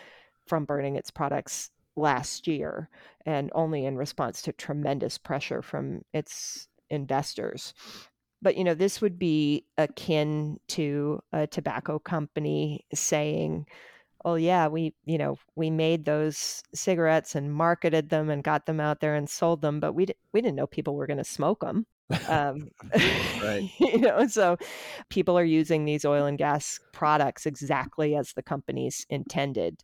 from 0.46 0.64
burning 0.64 0.96
its 0.96 1.10
products 1.10 1.70
last 1.96 2.46
year 2.46 2.88
and 3.24 3.50
only 3.54 3.86
in 3.86 3.96
response 3.96 4.42
to 4.42 4.52
tremendous 4.52 5.18
pressure 5.18 5.62
from 5.62 6.02
its 6.12 6.68
investors 6.90 7.74
but 8.42 8.56
you 8.56 8.64
know 8.64 8.74
this 8.74 9.00
would 9.00 9.18
be 9.18 9.64
akin 9.78 10.58
to 10.68 11.20
a 11.32 11.46
tobacco 11.46 11.98
company 11.98 12.84
saying 12.94 13.66
oh 14.24 14.34
yeah 14.34 14.66
we 14.66 14.94
you 15.04 15.18
know 15.18 15.36
we 15.54 15.70
made 15.70 16.04
those 16.04 16.62
cigarettes 16.74 17.34
and 17.34 17.52
marketed 17.52 18.08
them 18.10 18.30
and 18.30 18.44
got 18.44 18.66
them 18.66 18.80
out 18.80 19.00
there 19.00 19.14
and 19.14 19.28
sold 19.30 19.62
them 19.62 19.80
but 19.80 19.94
we 19.94 20.06
d- 20.06 20.14
we 20.32 20.40
didn't 20.40 20.56
know 20.56 20.66
people 20.66 20.94
were 20.94 21.06
going 21.06 21.16
to 21.18 21.24
smoke 21.24 21.60
them 21.60 21.86
um, 22.28 22.68
Right. 23.42 23.70
you 23.78 23.98
know 23.98 24.26
so 24.26 24.56
people 25.10 25.38
are 25.38 25.44
using 25.44 25.84
these 25.84 26.04
oil 26.04 26.26
and 26.26 26.38
gas 26.38 26.78
products 26.92 27.46
exactly 27.46 28.14
as 28.16 28.32
the 28.32 28.42
companies 28.42 29.06
intended 29.10 29.82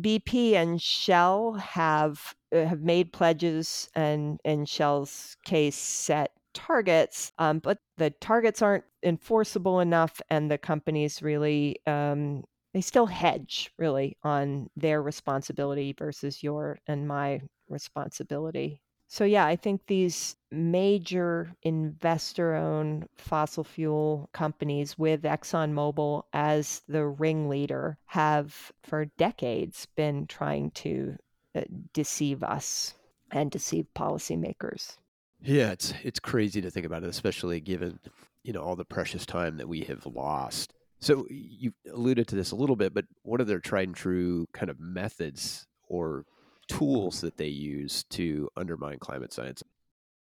BP 0.00 0.56
and 0.56 0.82
Shell 0.82 1.52
have 1.54 2.34
uh, 2.52 2.64
have 2.64 2.82
made 2.82 3.12
pledges 3.12 3.88
and 3.94 4.40
in 4.44 4.64
Shell's 4.64 5.36
case 5.44 5.76
set 5.76 6.32
targets, 6.54 7.32
um, 7.38 7.58
but 7.58 7.78
the 7.98 8.10
targets 8.10 8.62
aren't 8.62 8.84
enforceable 9.02 9.80
enough, 9.80 10.20
and 10.30 10.50
the 10.50 10.58
companies 10.58 11.22
really 11.22 11.76
um, 11.86 12.44
they 12.74 12.80
still 12.80 13.06
hedge 13.06 13.70
really 13.78 14.16
on 14.24 14.68
their 14.76 15.00
responsibility 15.00 15.94
versus 15.96 16.42
your 16.42 16.78
and 16.88 17.06
my 17.06 17.40
responsibility. 17.68 18.82
So, 19.06 19.24
yeah, 19.24 19.46
I 19.46 19.54
think 19.54 19.86
these 19.86 20.34
major 20.50 21.54
investor 21.62 22.56
owned 22.56 23.06
fossil 23.16 23.62
fuel 23.62 24.28
companies 24.32 24.98
with 24.98 25.22
ExxonMobil 25.22 26.24
as 26.32 26.82
the 26.88 27.06
ringleader 27.06 27.96
have 28.06 28.72
for 28.82 29.04
decades 29.04 29.86
been 29.94 30.26
trying 30.26 30.72
to 30.72 31.16
uh, 31.54 31.60
deceive 31.92 32.42
us 32.42 32.94
and 33.30 33.52
deceive 33.52 33.86
policymakers. 33.94 34.96
Yeah, 35.44 35.72
it's 35.72 35.92
it's 36.02 36.20
crazy 36.20 36.60
to 36.62 36.70
think 36.70 36.86
about 36.86 37.04
it, 37.04 37.08
especially 37.10 37.60
given 37.60 37.98
you 38.42 38.52
know 38.52 38.62
all 38.62 38.76
the 38.76 38.84
precious 38.84 39.26
time 39.26 39.58
that 39.58 39.68
we 39.68 39.80
have 39.82 40.06
lost. 40.06 40.72
So 41.00 41.26
you 41.28 41.72
alluded 41.92 42.28
to 42.28 42.34
this 42.34 42.50
a 42.50 42.56
little 42.56 42.76
bit, 42.76 42.94
but 42.94 43.04
what 43.22 43.40
are 43.40 43.44
their 43.44 43.60
tried 43.60 43.88
and 43.88 43.96
true 43.96 44.46
kind 44.54 44.70
of 44.70 44.80
methods 44.80 45.66
or 45.86 46.24
tools 46.66 47.20
that 47.20 47.36
they 47.36 47.48
use 47.48 48.04
to 48.10 48.48
undermine 48.56 48.98
climate 48.98 49.32
science? 49.32 49.62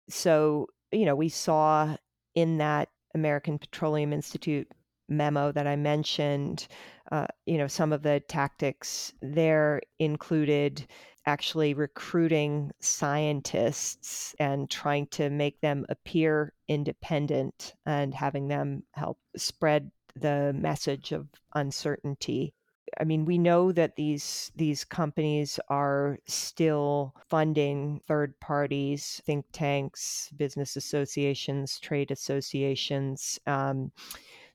So, 0.10 0.68
you 0.94 1.06
know, 1.06 1.16
we 1.16 1.28
saw 1.28 1.98
in 2.34 2.60
that 2.60 2.88
American 3.14 3.60
Petroleum 3.60 4.14
Institute 4.14 4.72
memo 5.10 5.52
that 5.52 5.68
I 5.68 5.76
mentioned, 5.76 6.68
uh, 7.12 7.28
you 7.46 7.58
know, 7.58 7.68
some 7.68 7.92
of 7.92 8.02
the 8.02 8.22
tactics 8.22 9.12
there 9.22 9.82
included 10.00 10.88
actually 11.30 11.76
recruiting 11.76 12.72
scientists 12.80 14.34
and 14.40 14.68
trying 14.68 15.06
to 15.06 15.30
make 15.30 15.62
them 15.62 15.86
appear 15.88 16.54
independent 16.68 17.76
and 17.86 18.16
having 18.16 18.48
them 18.48 18.82
help 18.94 19.20
spread 19.38 19.92
the 20.16 20.52
message 20.58 21.12
of 21.12 21.28
uncertainty. 21.54 22.56
I 23.00 23.04
mean, 23.04 23.26
we 23.26 23.38
know 23.38 23.72
that 23.72 23.96
these 23.96 24.52
these 24.56 24.84
companies 24.84 25.60
are 25.70 26.18
still 26.26 27.14
funding 27.30 28.02
third 28.08 28.40
parties, 28.40 29.22
think 29.24 29.46
tanks, 29.52 30.32
business 30.36 30.76
associations, 30.76 31.80
trade 31.80 32.10
associations. 32.10 33.40
Um, 33.46 33.92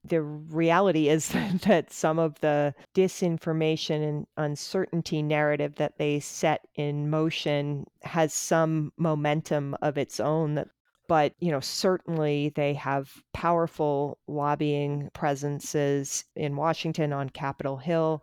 the 0.04 0.23
reality 0.23 1.08
is 1.08 1.28
that 1.66 1.92
some 1.92 2.18
of 2.18 2.38
the 2.40 2.75
disinformation 2.94 4.06
and 4.08 4.26
uncertainty 4.37 5.23
narrative 5.23 5.76
that 5.76 5.99
they 5.99 6.20
set 6.20 6.66
in 6.75 7.11
motion 7.11 7.87
has 8.02 8.32
some 8.34 8.92
momentum 8.96 9.76
of 9.82 9.99
its 9.99 10.20
own 10.20 10.54
that 10.54 10.68
but 11.06 11.34
you 11.38 11.50
know 11.50 11.61
certainly 11.61 12.50
they 12.54 12.73
have 12.75 13.23
powerful 13.32 14.18
lobbying 14.26 15.11
presences 15.12 16.25
in 16.34 16.56
Washington 16.56 17.12
on 17.12 17.28
Capitol 17.28 17.76
Hill 17.76 18.23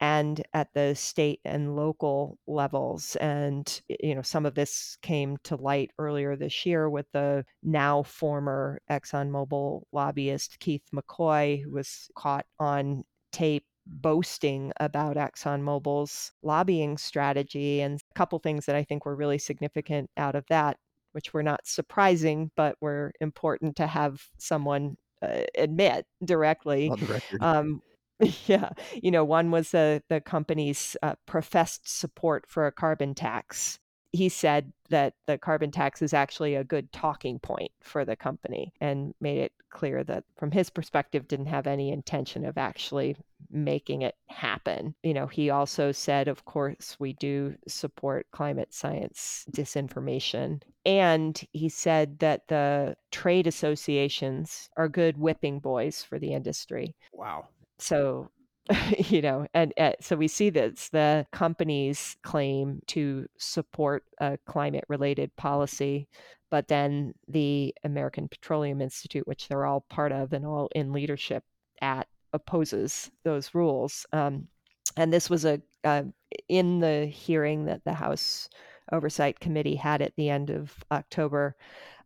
and 0.00 0.42
at 0.52 0.68
the 0.74 0.94
state 0.94 1.40
and 1.44 1.76
local 1.76 2.38
levels 2.46 3.16
and 3.16 3.82
you 3.88 4.14
know 4.14 4.22
some 4.22 4.46
of 4.46 4.54
this 4.54 4.96
came 5.02 5.36
to 5.44 5.56
light 5.56 5.90
earlier 5.98 6.36
this 6.36 6.64
year 6.66 6.88
with 6.88 7.06
the 7.12 7.44
now 7.62 8.02
former 8.02 8.80
ExxonMobil 8.90 9.82
lobbyist 9.92 10.58
Keith 10.60 10.84
McCoy 10.94 11.62
who 11.62 11.72
was 11.72 12.08
caught 12.16 12.46
on 12.58 13.04
tape 13.32 13.64
boasting 13.86 14.72
about 14.80 15.16
ExxonMobil's 15.16 16.32
lobbying 16.42 16.96
strategy 16.96 17.80
and 17.80 18.00
a 18.10 18.14
couple 18.14 18.38
things 18.38 18.66
that 18.66 18.76
I 18.76 18.82
think 18.82 19.04
were 19.04 19.16
really 19.16 19.38
significant 19.38 20.10
out 20.16 20.34
of 20.34 20.44
that 20.48 20.78
which 21.14 21.32
were 21.32 21.44
not 21.44 21.64
surprising, 21.64 22.50
but 22.56 22.76
were 22.80 23.12
important 23.20 23.76
to 23.76 23.86
have 23.86 24.20
someone 24.36 24.96
uh, 25.22 25.42
admit 25.56 26.06
directly. 26.24 26.90
On 26.90 26.98
the 26.98 27.06
record. 27.06 27.40
Um, 27.40 27.82
yeah, 28.46 28.70
you 29.02 29.10
know, 29.10 29.24
one 29.24 29.50
was 29.50 29.70
the 29.70 30.02
the 30.08 30.20
company's 30.20 30.96
uh, 31.02 31.14
professed 31.26 31.88
support 31.88 32.44
for 32.48 32.66
a 32.66 32.72
carbon 32.72 33.14
tax. 33.14 33.78
He 34.12 34.28
said 34.28 34.72
that 34.90 35.14
the 35.26 35.38
carbon 35.38 35.72
tax 35.72 36.00
is 36.00 36.14
actually 36.14 36.54
a 36.54 36.62
good 36.62 36.92
talking 36.92 37.40
point 37.40 37.72
for 37.80 38.04
the 38.04 38.14
company 38.14 38.72
and 38.80 39.12
made 39.20 39.38
it 39.38 39.52
clear 39.70 40.04
that 40.04 40.22
from 40.36 40.52
his 40.52 40.70
perspective 40.70 41.26
didn't 41.26 41.46
have 41.46 41.66
any 41.66 41.90
intention 41.90 42.44
of 42.44 42.56
actually 42.56 43.16
making 43.50 44.02
it 44.02 44.14
happen. 44.28 44.94
You 45.02 45.14
know, 45.14 45.26
he 45.26 45.50
also 45.50 45.90
said 45.90 46.28
of 46.28 46.44
course 46.44 46.96
we 47.00 47.14
do 47.14 47.56
support 47.66 48.26
climate 48.30 48.72
science 48.72 49.44
disinformation 49.50 50.62
and 50.86 51.40
he 51.52 51.68
said 51.68 52.20
that 52.20 52.46
the 52.46 52.96
trade 53.10 53.48
associations 53.48 54.68
are 54.76 54.88
good 54.88 55.16
whipping 55.18 55.58
boys 55.58 56.04
for 56.04 56.20
the 56.20 56.34
industry. 56.34 56.94
Wow. 57.12 57.48
So 57.78 58.30
you 59.10 59.20
know, 59.20 59.46
and 59.52 59.74
uh, 59.78 59.92
so 60.00 60.16
we 60.16 60.28
see 60.28 60.48
this 60.50 60.88
the 60.88 61.26
companies 61.32 62.16
claim 62.22 62.80
to 62.86 63.26
support 63.38 64.04
a 64.20 64.38
climate 64.46 64.84
related 64.88 65.34
policy, 65.36 66.08
but 66.50 66.68
then 66.68 67.12
the 67.28 67.74
American 67.84 68.26
Petroleum 68.26 68.80
Institute, 68.80 69.26
which 69.28 69.48
they're 69.48 69.66
all 69.66 69.84
part 69.90 70.12
of 70.12 70.32
and 70.32 70.46
all 70.46 70.70
in 70.74 70.92
leadership 70.92 71.44
at, 71.82 72.08
opposes 72.32 73.10
those 73.22 73.54
rules. 73.54 74.06
Um, 74.12 74.48
and 74.96 75.12
this 75.12 75.28
was 75.28 75.44
a 75.44 75.60
uh, 75.84 76.04
in 76.48 76.80
the 76.80 77.04
hearing 77.06 77.66
that 77.66 77.84
the 77.84 77.92
House 77.92 78.48
Oversight 78.92 79.40
Committee 79.40 79.76
had 79.76 80.00
at 80.00 80.16
the 80.16 80.30
end 80.30 80.48
of 80.48 80.72
October. 80.90 81.54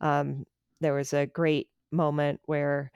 Um, 0.00 0.44
there 0.80 0.94
was 0.94 1.12
a 1.12 1.26
great 1.26 1.68
moment 1.92 2.40
where 2.46 2.90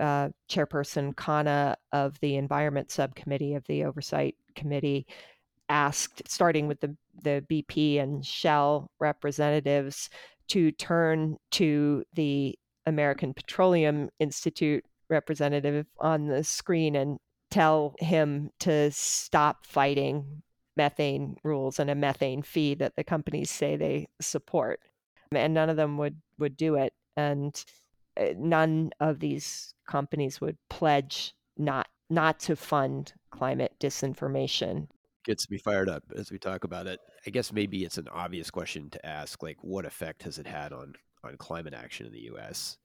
uh, 0.00 0.28
Chairperson 0.48 1.14
Khanna 1.14 1.76
of 1.92 2.18
the 2.20 2.36
Environment 2.36 2.90
Subcommittee 2.90 3.54
of 3.54 3.64
the 3.66 3.84
Oversight 3.84 4.36
Committee 4.54 5.06
asked, 5.68 6.22
starting 6.28 6.68
with 6.68 6.80
the, 6.80 6.96
the 7.22 7.44
BP 7.50 8.00
and 8.00 8.24
Shell 8.24 8.90
representatives, 9.00 10.10
to 10.48 10.72
turn 10.72 11.36
to 11.52 12.04
the 12.14 12.58
American 12.86 13.32
Petroleum 13.32 14.10
Institute 14.18 14.84
representative 15.08 15.86
on 15.98 16.26
the 16.26 16.44
screen 16.44 16.96
and 16.96 17.18
tell 17.50 17.94
him 17.98 18.50
to 18.60 18.90
stop 18.90 19.64
fighting 19.66 20.42
methane 20.76 21.36
rules 21.44 21.78
and 21.78 21.88
a 21.88 21.94
methane 21.94 22.42
fee 22.42 22.74
that 22.74 22.96
the 22.96 23.04
companies 23.04 23.50
say 23.50 23.76
they 23.76 24.06
support. 24.20 24.80
And 25.30 25.54
none 25.54 25.70
of 25.70 25.76
them 25.76 25.96
would, 25.98 26.20
would 26.38 26.56
do 26.56 26.74
it. 26.74 26.92
And 27.16 27.54
Eh, 28.16 28.34
none 28.36 28.90
of 29.00 29.20
these 29.20 29.74
companies 29.86 30.40
would 30.40 30.56
pledge 30.68 31.34
not 31.56 31.88
not 32.10 32.38
to 32.38 32.54
fund 32.54 33.12
climate 33.30 33.74
disinformation. 33.80 34.88
Gets 35.24 35.50
me 35.50 35.58
fired 35.58 35.88
up 35.88 36.02
as 36.14 36.30
we 36.30 36.38
talk 36.38 36.64
about 36.64 36.86
it. 36.86 37.00
I 37.26 37.30
guess 37.30 37.52
maybe 37.52 37.84
it's 37.84 37.98
an 37.98 38.08
obvious 38.08 38.50
question 38.50 38.90
to 38.90 39.06
ask 39.06 39.42
like 39.42 39.56
what 39.62 39.86
effect 39.86 40.22
has 40.24 40.38
it 40.38 40.46
had 40.46 40.72
on 40.72 40.94
on 41.24 41.36
climate 41.38 41.74
action 41.74 42.06
in 42.06 42.12
the 42.12 42.30
US? 42.34 42.76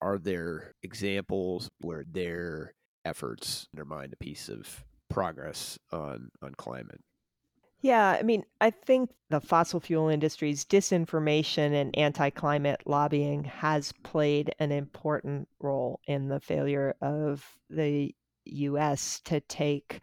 Are 0.00 0.18
there 0.18 0.72
examples 0.82 1.68
where 1.80 2.04
their 2.10 2.74
efforts 3.04 3.68
undermined 3.74 4.12
a 4.14 4.24
piece 4.24 4.48
of 4.48 4.84
progress 5.10 5.78
on 5.92 6.30
on 6.42 6.54
climate? 6.56 7.00
Yeah, 7.84 8.16
I 8.18 8.22
mean, 8.22 8.46
I 8.62 8.70
think 8.70 9.10
the 9.28 9.42
fossil 9.42 9.78
fuel 9.78 10.08
industry's 10.08 10.64
disinformation 10.64 11.74
and 11.74 11.94
anti 11.98 12.30
climate 12.30 12.80
lobbying 12.86 13.44
has 13.44 13.92
played 14.02 14.54
an 14.58 14.72
important 14.72 15.50
role 15.60 16.00
in 16.06 16.28
the 16.28 16.40
failure 16.40 16.94
of 17.02 17.46
the 17.68 18.14
US 18.46 19.20
to 19.26 19.40
take 19.40 20.00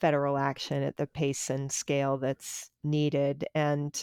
federal 0.00 0.38
action 0.38 0.82
at 0.82 0.96
the 0.96 1.06
pace 1.06 1.50
and 1.50 1.70
scale 1.70 2.16
that's 2.16 2.70
needed. 2.82 3.44
And 3.54 4.02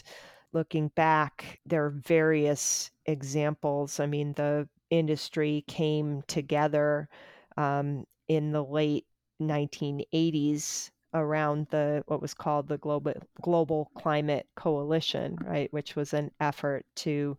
looking 0.54 0.90
back, 0.90 1.60
there 1.66 1.84
are 1.86 1.90
various 2.06 2.92
examples. 3.08 4.00
I 4.00 4.06
mean, 4.06 4.34
the 4.34 4.70
industry 4.92 5.64
came 5.68 6.22
together 6.28 7.10
um, 7.58 8.06
in 8.28 8.52
the 8.52 8.64
late 8.64 9.08
1980s 9.42 10.92
around 11.16 11.66
the 11.72 12.04
what 12.06 12.22
was 12.22 12.36
called 12.36 12.68
the 12.68 12.78
global 12.78 13.14
global 13.42 13.90
climate 13.98 14.48
coalition 14.56 15.36
right 15.44 15.74
which 15.74 15.96
was 15.96 16.14
an 16.14 16.30
effort 16.40 16.86
to 16.96 17.36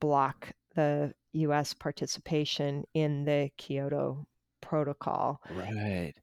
block 0.00 0.52
the 0.74 1.12
US 1.32 1.74
participation 1.74 2.84
in 2.94 3.24
the 3.24 3.50
Kyoto 3.56 4.26
protocol. 4.60 5.40
Right. 5.50 6.14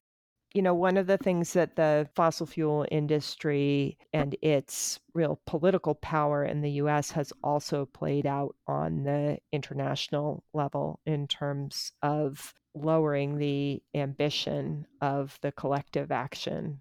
You 0.53 0.62
know 0.62 0.73
one 0.73 0.95
of 0.95 1.08
the 1.08 1.17
things 1.17 1.51
that 1.53 1.75
the 1.75 2.08
fossil 2.15 2.45
fuel 2.45 2.86
industry 2.89 3.97
and 4.13 4.38
its 4.41 4.99
real 5.13 5.41
political 5.45 5.95
power 5.95 6.45
in 6.45 6.62
the 6.62 6.71
US 6.71 7.12
has 7.12 7.34
also 7.43 7.86
played 7.86 8.25
out 8.25 8.55
on 8.65 9.03
the 9.03 9.38
international 9.51 10.45
level 10.53 11.01
in 11.05 11.27
terms 11.27 11.91
of 12.01 12.53
lowering 12.73 13.38
the 13.38 13.84
ambition 13.93 14.86
of 15.01 15.38
the 15.41 15.51
collective 15.51 16.12
action 16.12 16.79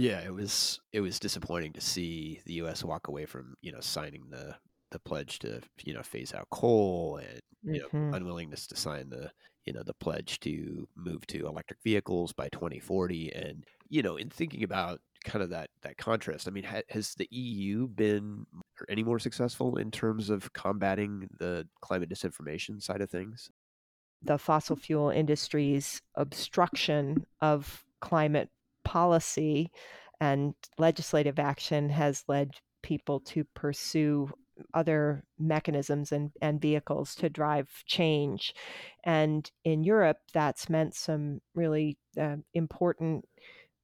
yeah, 0.00 0.20
it 0.20 0.32
was 0.32 0.80
it 0.92 1.00
was 1.00 1.20
disappointing 1.20 1.72
to 1.74 1.80
see 1.80 2.40
the 2.46 2.54
U.S. 2.54 2.82
walk 2.84 3.08
away 3.08 3.26
from 3.26 3.54
you 3.62 3.72
know 3.72 3.80
signing 3.80 4.30
the 4.30 4.56
the 4.90 4.98
pledge 4.98 5.38
to 5.40 5.60
you 5.84 5.94
know 5.94 6.02
phase 6.02 6.34
out 6.34 6.48
coal 6.50 7.16
and 7.18 7.40
you 7.70 7.80
know 7.80 7.88
Mhm. 7.92 8.12
unwillingness 8.12 8.66
to 8.68 8.76
sign 8.76 9.10
the 9.10 9.30
you 9.64 9.72
know 9.72 9.82
the 9.82 9.94
pledge 9.94 10.40
to 10.40 10.88
move 10.96 11.26
to 11.28 11.46
electric 11.46 11.80
vehicles 11.82 12.32
by 12.32 12.48
2040 12.50 13.32
and 13.34 13.64
you 13.88 14.02
know 14.02 14.16
in 14.16 14.30
thinking 14.30 14.62
about 14.62 15.00
kind 15.24 15.42
of 15.42 15.50
that 15.50 15.70
that 15.82 15.96
contrast 15.96 16.46
i 16.46 16.50
mean 16.50 16.64
ha- 16.64 16.82
has 16.90 17.14
the 17.14 17.26
eu 17.30 17.88
been 17.88 18.46
any 18.90 19.02
more 19.02 19.18
successful 19.18 19.76
in 19.78 19.90
terms 19.90 20.28
of 20.30 20.52
combating 20.52 21.28
the 21.38 21.66
climate 21.80 22.10
disinformation 22.10 22.80
side 22.82 23.00
of 23.00 23.10
things 23.10 23.50
the 24.22 24.38
fossil 24.38 24.76
fuel 24.76 25.10
industry's 25.10 26.00
obstruction 26.14 27.26
of 27.40 27.84
climate 28.00 28.50
policy 28.84 29.70
and 30.20 30.54
legislative 30.78 31.38
action 31.38 31.88
has 31.90 32.24
led 32.28 32.52
people 32.82 33.20
to 33.20 33.44
pursue 33.54 34.30
other 34.72 35.24
mechanisms 35.38 36.12
and, 36.12 36.30
and 36.40 36.60
vehicles 36.60 37.14
to 37.16 37.28
drive 37.28 37.68
change. 37.86 38.54
And 39.02 39.50
in 39.64 39.82
Europe, 39.84 40.18
that's 40.32 40.70
meant 40.70 40.94
some 40.94 41.40
really 41.54 41.96
uh, 42.20 42.36
important 42.52 43.24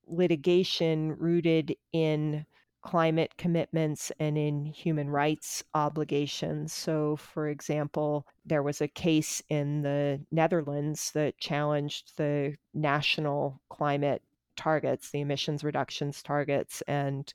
litigation 0.06 1.16
rooted 1.18 1.74
in 1.92 2.46
climate 2.82 3.32
commitments 3.36 4.10
and 4.18 4.38
in 4.38 4.64
human 4.64 5.10
rights 5.10 5.62
obligations. 5.74 6.72
So, 6.72 7.16
for 7.16 7.48
example, 7.48 8.26
there 8.46 8.62
was 8.62 8.80
a 8.80 8.88
case 8.88 9.42
in 9.48 9.82
the 9.82 10.20
Netherlands 10.30 11.10
that 11.12 11.38
challenged 11.38 12.16
the 12.16 12.56
national 12.72 13.60
climate 13.68 14.22
targets, 14.60 15.10
the 15.10 15.20
emissions 15.20 15.64
reductions 15.64 16.22
targets, 16.22 16.82
and 16.86 17.32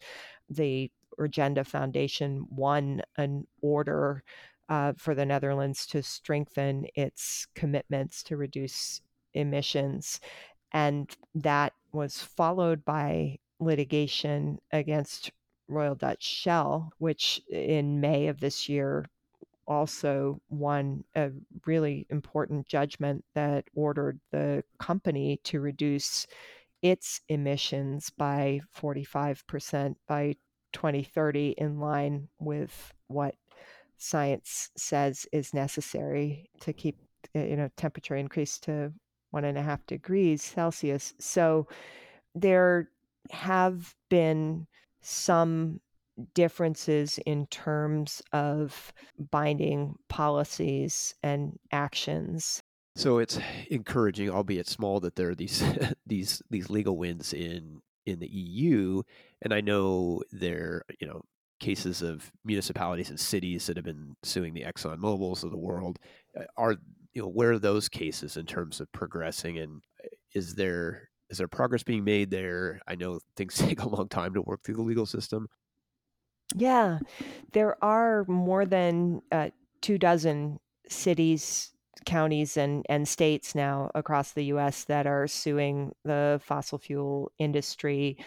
the 0.48 0.92
Urgenda 1.20 1.66
Foundation 1.66 2.46
won 2.52 3.02
an 3.18 3.48
order 3.62 4.24
uh, 4.70 4.94
for 4.98 5.16
the 5.16 5.26
Netherlands 5.26 5.88
to 5.88 6.04
strengthen 6.04 6.86
its 6.94 7.48
commitments 7.56 8.22
to 8.24 8.38
reduce 8.38 9.02
emissions. 9.34 10.20
And 10.72 11.10
that 11.34 11.74
was 11.92 12.20
followed 12.22 12.86
by 12.86 13.40
litigation 13.60 14.60
against 14.72 15.32
Royal 15.68 15.96
Dutch 15.96 16.24
Shell, 16.24 16.92
which 17.00 17.42
in 17.50 18.00
May 18.00 18.28
of 18.28 18.40
this 18.40 18.70
year 18.70 19.06
also 19.68 20.40
won 20.50 21.04
a 21.16 21.32
really 21.66 22.06
important 22.10 22.68
judgment 22.68 23.26
that 23.34 23.66
ordered 23.74 24.20
the 24.32 24.64
company 24.80 25.40
to 25.44 25.60
reduce 25.60 26.28
its 26.86 27.20
emissions 27.30 28.12
by 28.12 28.62
45% 28.80 29.96
by 30.08 30.36
2030 30.72 31.56
in 31.58 31.80
line 31.80 32.28
with 32.40 32.94
what 33.08 33.34
science 33.98 34.70
says 34.78 35.26
is 35.32 35.52
necessary 35.52 36.48
to 36.60 36.74
keep 36.74 37.00
eh, 37.34 37.46
you 37.46 37.56
know 37.56 37.70
temperature 37.76 38.16
increase 38.16 38.60
to 38.60 38.94
one 39.32 39.46
and 39.46 39.58
a 39.58 39.64
half 39.64 39.84
degrees 39.88 40.44
celsius. 40.44 41.16
So 41.18 41.68
there 42.36 42.92
have 43.32 43.96
been 44.10 44.68
some 45.02 45.80
differences 46.36 47.18
in 47.26 47.48
terms 47.48 48.22
of 48.32 48.94
binding 49.32 49.96
policies 50.08 51.16
and 51.24 51.58
actions 51.72 52.62
so 52.96 53.18
it's 53.20 53.40
encouraging 53.70 54.30
albeit 54.30 54.68
small 54.68 55.00
that 55.00 55.16
there 55.16 55.30
are 55.30 55.36
these 55.36 55.64
these 56.06 56.42
these 56.50 56.70
legal 56.70 56.98
wins 56.98 57.34
in 57.34 57.82
in 58.06 58.20
the 58.20 58.28
EU 58.28 59.02
and 59.42 59.54
I 59.54 59.62
know 59.62 60.22
there 60.32 60.84
you 61.00 61.08
know 61.08 61.22
cases 61.60 62.02
of 62.02 62.32
municipalities 62.44 63.10
and 63.10 63.20
cities 63.20 63.68
that 63.68 63.78
have 63.78 63.86
been 63.86 64.16
suing 64.24 64.54
the 64.54 64.64
Exxon 64.64 64.98
Mobils 64.98 65.44
of 65.44 65.52
the 65.52 65.58
world. 65.58 66.00
Are 66.58 66.76
you 67.14 67.22
know 67.22 67.28
where 67.28 67.54
are 67.54 67.60
those 67.60 67.88
cases 67.90 68.38
in 68.38 68.46
terms 68.46 68.80
of 68.80 68.92
progressing? 68.92 69.58
And 69.58 69.82
is 70.34 70.56
there 70.56 71.10
is 71.30 71.38
there 71.38 71.48
progress 71.48 71.84
being 71.84 72.04
made 72.04 72.30
there? 72.30 72.80
I 72.88 72.96
know 72.96 73.20
things 73.36 73.56
take 73.58 73.82
a 73.82 73.90
long 73.90 74.10
time 74.10 74.34
to 74.34 74.42
work 74.42 74.64
through 74.64 74.76
the 74.76 74.82
legal 74.82 75.06
system. 75.06 75.48
Yeah. 76.56 77.00
There 77.54 77.84
are 77.84 78.26
more 78.28 78.66
than 78.66 79.22
uh, 79.32 79.50
two 79.82 79.98
dozen 79.98 80.60
cities 80.88 81.72
counties 82.06 82.58
and, 82.58 82.86
and 82.90 83.08
states 83.08 83.56
now 83.56 83.90
across 83.96 84.32
the 84.32 84.44
us 84.44 84.84
that 84.86 85.08
are 85.08 85.28
suing 85.28 85.94
the 86.04 86.40
fossil 86.44 86.78
fuel 86.78 87.32
industry 87.40 88.18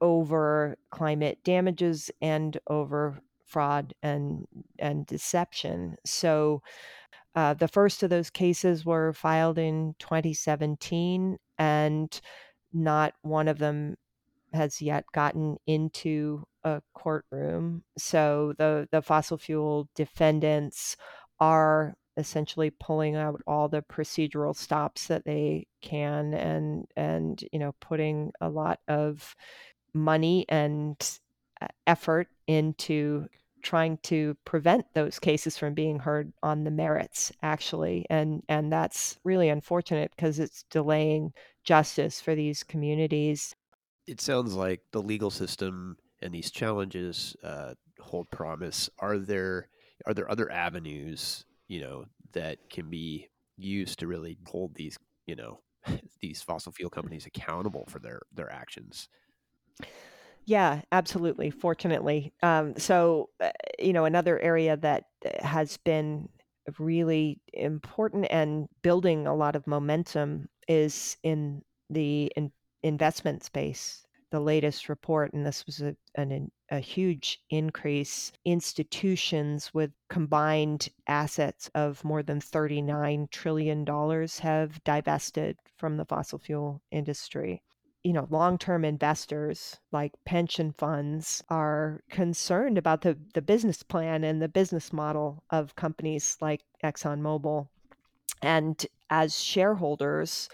over 0.00 0.76
climate 0.90 1.38
damages 1.44 2.10
and 2.20 2.58
over 2.68 3.20
fraud 3.46 3.92
and 4.02 4.46
and 4.78 5.06
deception 5.06 5.96
so 6.04 6.62
uh, 7.34 7.54
the 7.54 7.68
first 7.68 8.02
of 8.02 8.10
those 8.10 8.30
cases 8.30 8.84
were 8.84 9.12
filed 9.12 9.58
in 9.58 9.94
2017, 9.98 11.38
and 11.58 12.20
not 12.72 13.14
one 13.22 13.48
of 13.48 13.58
them 13.58 13.96
has 14.52 14.82
yet 14.82 15.04
gotten 15.12 15.56
into 15.66 16.44
a 16.64 16.82
courtroom. 16.92 17.84
So 17.96 18.54
the 18.58 18.88
the 18.90 19.02
fossil 19.02 19.38
fuel 19.38 19.88
defendants 19.94 20.96
are 21.38 21.94
essentially 22.20 22.70
pulling 22.70 23.16
out 23.16 23.42
all 23.46 23.68
the 23.68 23.82
procedural 23.82 24.54
stops 24.54 25.08
that 25.08 25.24
they 25.24 25.66
can 25.80 26.34
and 26.34 26.86
and 26.96 27.44
you 27.52 27.58
know 27.58 27.74
putting 27.80 28.32
a 28.40 28.48
lot 28.48 28.78
of 28.86 29.34
money 29.92 30.46
and 30.48 31.18
effort 31.86 32.28
into 32.46 33.26
trying 33.62 33.98
to 33.98 34.36
prevent 34.44 34.86
those 34.94 35.18
cases 35.18 35.58
from 35.58 35.74
being 35.74 35.98
heard 35.98 36.32
on 36.42 36.64
the 36.64 36.70
merits 36.70 37.32
actually 37.42 38.06
and 38.08 38.42
and 38.48 38.72
that's 38.72 39.18
really 39.24 39.48
unfortunate 39.48 40.10
because 40.16 40.38
it's 40.38 40.64
delaying 40.70 41.32
justice 41.64 42.20
for 42.20 42.34
these 42.34 42.62
communities. 42.62 43.54
It 44.06 44.20
sounds 44.20 44.54
like 44.54 44.80
the 44.92 45.02
legal 45.02 45.30
system 45.30 45.96
and 46.22 46.34
these 46.34 46.50
challenges 46.50 47.36
uh, 47.42 47.74
hold 48.00 48.30
promise. 48.30 48.90
Are 48.98 49.18
there 49.18 49.68
are 50.06 50.14
there 50.14 50.30
other 50.30 50.50
avenues 50.50 51.44
you 51.70 51.80
know 51.80 52.04
that 52.32 52.58
can 52.68 52.90
be 52.90 53.28
used 53.56 54.00
to 54.00 54.06
really 54.06 54.36
hold 54.46 54.74
these 54.74 54.98
you 55.26 55.36
know 55.36 55.60
these 56.20 56.42
fossil 56.42 56.72
fuel 56.72 56.90
companies 56.90 57.26
accountable 57.26 57.86
for 57.88 58.00
their 58.00 58.20
their 58.34 58.52
actions 58.52 59.08
yeah, 60.46 60.80
absolutely. 60.90 61.50
Fortunately. 61.50 62.32
Um, 62.42 62.74
so, 62.76 63.28
uh, 63.40 63.50
you 63.78 63.92
know, 63.92 64.04
another 64.04 64.36
area 64.40 64.76
that 64.78 65.04
uh, 65.24 65.46
has 65.46 65.76
been 65.76 66.28
really 66.78 67.40
important 67.52 68.26
and 68.30 68.68
building 68.82 69.28
a 69.28 69.34
lot 69.34 69.54
of 69.54 69.66
momentum 69.68 70.48
is 70.66 71.16
in 71.22 71.62
the 71.88 72.32
in- 72.36 72.52
investment 72.82 73.44
space. 73.44 74.04
The 74.30 74.40
latest 74.40 74.88
report, 74.88 75.32
and 75.32 75.44
this 75.44 75.66
was 75.66 75.80
a, 75.80 75.96
an, 76.14 76.50
a 76.70 76.78
huge 76.78 77.42
increase, 77.50 78.32
institutions 78.44 79.74
with 79.74 79.90
combined 80.08 80.88
assets 81.08 81.68
of 81.74 82.04
more 82.04 82.22
than 82.22 82.40
$39 82.40 83.30
trillion 83.30 83.86
have 84.40 84.84
divested 84.84 85.56
from 85.76 85.96
the 85.96 86.04
fossil 86.04 86.38
fuel 86.38 86.80
industry 86.92 87.62
you 88.02 88.12
know, 88.14 88.26
long-term 88.30 88.84
investors 88.84 89.78
like 89.92 90.12
pension 90.24 90.72
funds 90.78 91.44
are 91.50 92.00
concerned 92.10 92.78
about 92.78 93.02
the, 93.02 93.18
the 93.34 93.42
business 93.42 93.82
plan 93.82 94.24
and 94.24 94.40
the 94.40 94.48
business 94.48 94.92
model 94.92 95.44
of 95.50 95.76
companies 95.76 96.36
like 96.40 96.62
ExxonMobil. 96.82 97.68
And 98.42 98.86
as 99.10 99.38
shareholders, 99.38 100.48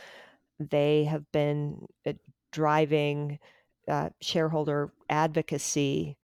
they 0.59 1.05
have 1.05 1.31
been 1.31 1.87
uh, 2.05 2.15
driving 2.51 3.39
uh, 3.89 4.11
shareholder 4.21 4.93
advocacy. 5.09 6.17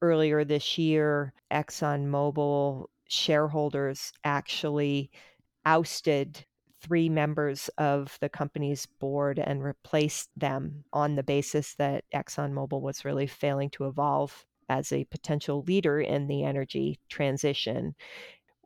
Earlier 0.00 0.44
this 0.44 0.78
year, 0.78 1.32
ExxonMobil 1.50 2.86
shareholders 3.08 4.12
actually 4.22 5.10
ousted 5.64 6.44
three 6.80 7.08
members 7.08 7.68
of 7.78 8.16
the 8.20 8.28
company's 8.28 8.86
board 8.86 9.38
and 9.38 9.62
replaced 9.62 10.30
them 10.36 10.84
on 10.92 11.16
the 11.16 11.22
basis 11.22 11.74
that 11.74 12.04
ExxonMobil 12.14 12.80
was 12.80 13.04
really 13.04 13.26
failing 13.26 13.70
to 13.70 13.86
evolve 13.86 14.46
as 14.68 14.92
a 14.92 15.04
potential 15.04 15.64
leader 15.66 16.00
in 16.00 16.26
the 16.26 16.44
energy 16.44 16.98
transition. 17.08 17.94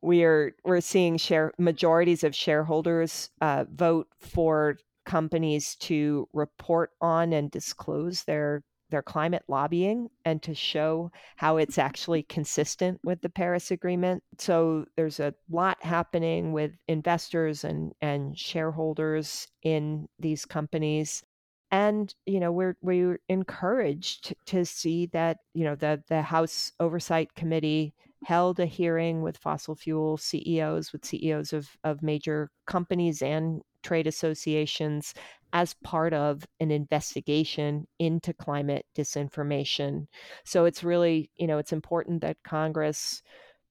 We're 0.03 0.57
we're 0.65 0.81
seeing 0.81 1.17
share 1.17 1.53
majorities 1.59 2.25
of 2.25 2.35
shareholders 2.35 3.31
uh, 3.41 3.65
vote 3.73 4.09
for 4.19 4.79
companies 5.05 5.77
to 5.77 6.29
report 6.33 6.91
on 7.01 7.33
and 7.33 7.51
disclose 7.51 8.25
their 8.25 8.62
their 8.93 9.03
climate 9.03 9.43
lobbying 9.49 10.09
and 10.25 10.43
to 10.43 10.55
show 10.55 11.11
how 11.37 11.57
it's 11.57 11.79
actually 11.79 12.23
consistent 12.25 13.01
with 13.03 13.23
the 13.23 13.31
Paris 13.31 13.71
Agreement. 13.71 14.23
So 14.38 14.85
there's 14.97 15.19
a 15.19 15.35
lot 15.51 15.83
happening 15.83 16.53
with 16.53 16.73
investors 16.87 17.65
and, 17.65 17.93
and 18.03 18.38
shareholders 18.38 19.49
in 19.62 20.09
these 20.19 20.45
companies. 20.45 21.25
And 21.71 22.15
you 22.27 22.38
know 22.38 22.53
we're 22.53 22.77
we're 22.83 23.19
encouraged 23.31 24.35
to 24.47 24.67
see 24.67 25.07
that 25.07 25.38
you 25.55 25.65
know 25.65 25.75
the 25.75 26.03
the 26.09 26.21
House 26.21 26.73
Oversight 26.79 27.35
Committee 27.35 27.95
held 28.25 28.61
a 28.61 28.67
hearing 28.67 29.23
with 29.23 29.37
fossil 29.38 29.75
fuel 29.75 30.17
CEOs, 30.17 30.93
with 30.93 31.05
CEOs 31.05 31.53
of, 31.53 31.69
of 31.83 32.03
major 32.03 32.51
companies 32.67 33.23
and 33.23 33.62
trade 33.83 34.07
associations 34.07 35.14
as 35.53 35.75
part 35.85 36.14
of 36.14 36.47
an 36.61 36.71
investigation 36.71 37.87
into 37.99 38.33
climate 38.33 38.87
disinformation. 38.97 40.07
So 40.45 40.64
it's 40.64 40.83
really, 40.83 41.31
you 41.37 41.47
know, 41.47 41.59
it's 41.59 41.73
important 41.73 42.23
that 42.23 42.38
Congress 42.42 43.23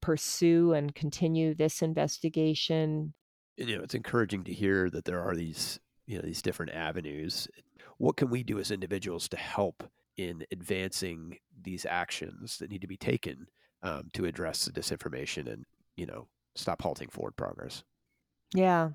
pursue 0.01 0.73
and 0.73 0.93
continue 0.93 1.55
this 1.55 1.81
investigation. 1.81 3.13
You 3.57 3.77
know, 3.77 3.83
it's 3.83 3.95
encouraging 3.95 4.43
to 4.45 4.53
hear 4.53 4.89
that 4.89 5.05
there 5.05 5.21
are 5.21 5.35
these, 5.35 5.79
you 6.05 6.17
know, 6.17 6.23
these 6.23 6.41
different 6.41 6.73
avenues. 6.73 7.47
What 7.97 8.17
can 8.17 8.29
we 8.29 8.43
do 8.43 8.59
as 8.59 8.71
individuals 8.71 9.27
to 9.29 9.37
help 9.37 9.83
in 10.17 10.43
advancing 10.51 11.37
these 11.61 11.85
actions 11.85 12.57
that 12.57 12.71
need 12.71 12.81
to 12.81 12.87
be 12.87 12.97
taken 12.97 13.47
um, 13.83 14.09
to 14.13 14.25
address 14.25 14.65
the 14.65 14.71
disinformation 14.71 15.51
and, 15.51 15.65
you 15.95 16.05
know, 16.05 16.27
stop 16.55 16.81
halting 16.81 17.09
forward 17.09 17.35
progress? 17.35 17.83
Yeah. 18.53 18.89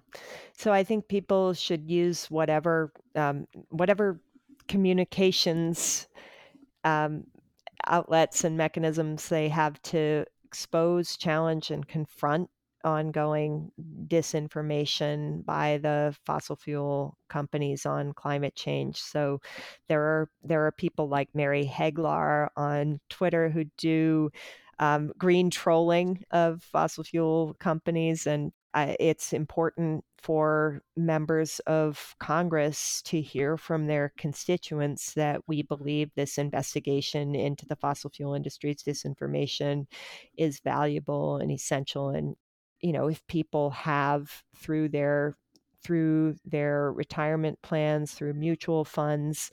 So 0.57 0.73
I 0.73 0.85
think 0.85 1.09
people 1.09 1.55
should 1.55 1.91
use 1.91 2.31
whatever 2.31 2.93
um, 3.15 3.47
whatever 3.71 4.21
communications 4.69 6.09
um, 6.85 7.25
outlets 7.87 8.45
and 8.45 8.57
mechanisms 8.57 9.29
they 9.29 9.49
have 9.51 9.81
to 9.83 10.25
expose, 10.45 11.17
challenge, 11.17 11.71
and 11.71 11.87
confront 11.89 12.51
ongoing 12.85 13.73
disinformation 14.09 15.45
by 15.45 15.79
the 15.79 16.17
fossil 16.27 16.57
fuel 16.57 17.17
companies 17.29 17.87
on 17.87 18.13
climate 18.15 18.55
change. 18.57 18.99
So 19.01 19.41
there 19.89 20.03
are 20.03 20.31
there 20.45 20.67
are 20.67 20.73
people 20.73 21.09
like 21.09 21.31
Mary 21.35 21.67
Heglar 21.73 22.49
on 22.57 23.01
Twitter 23.11 23.51
who 23.51 23.65
do 23.79 24.31
um, 24.79 25.13
green 25.19 25.51
trolling 25.51 26.25
of 26.31 26.63
fossil 26.63 27.05
fuel 27.05 27.57
companies 27.59 28.27
and 28.27 28.53
it's 28.77 29.33
important 29.33 30.05
for 30.19 30.83
members 30.97 31.61
of 31.61 32.15
Congress 32.19 33.01
to 33.03 33.21
hear 33.21 33.57
from 33.57 33.87
their 33.87 34.13
constituents 34.19 35.15
that 35.15 35.41
we 35.47 35.63
believe 35.63 36.11
this 36.15 36.37
investigation 36.37 37.35
into 37.35 37.65
the 37.67 37.77
fossil 37.77 38.11
fuel 38.11 38.35
industry's 38.35 38.83
disinformation 38.83 39.87
is 40.37 40.61
valuable 40.61 41.37
and 41.37 41.51
essential. 41.51 42.11
And, 42.11 42.37
you 42.81 42.93
know, 42.93 43.09
if 43.09 43.27
people 43.27 43.71
have 43.71 44.43
through 44.57 44.91
their 44.91 45.37
through 45.83 46.35
their 46.45 46.93
retirement 46.93 47.61
plans, 47.63 48.13
through 48.13 48.35
mutual 48.35 48.85
funds, 48.85 49.53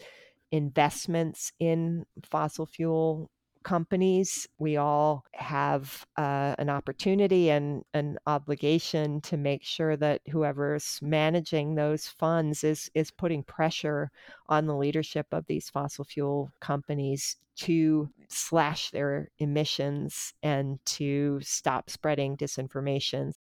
investments 0.51 1.51
in 1.59 2.05
fossil 2.23 2.65
fuel 2.65 3.29
companies, 3.63 4.47
we 4.59 4.77
all 4.77 5.25
have 5.33 6.05
uh, 6.17 6.55
an 6.57 6.69
opportunity 6.69 7.49
and 7.49 7.83
an 7.93 8.17
obligation 8.27 9.21
to 9.21 9.37
make 9.37 9.63
sure 9.63 9.95
that 9.97 10.21
whoever's 10.29 10.99
managing 11.01 11.75
those 11.75 12.07
funds 12.07 12.63
is 12.63 12.89
is 12.93 13.11
putting 13.11 13.43
pressure 13.43 14.11
on 14.47 14.65
the 14.65 14.75
leadership 14.75 15.27
of 15.31 15.45
these 15.47 15.69
fossil 15.69 16.05
fuel 16.05 16.51
companies 16.59 17.37
to 17.55 18.09
slash 18.29 18.89
their 18.91 19.29
emissions 19.39 20.33
and 20.41 20.79
to 20.85 21.39
stop 21.41 21.89
spreading 21.89 22.35
disinformation. 22.35 23.31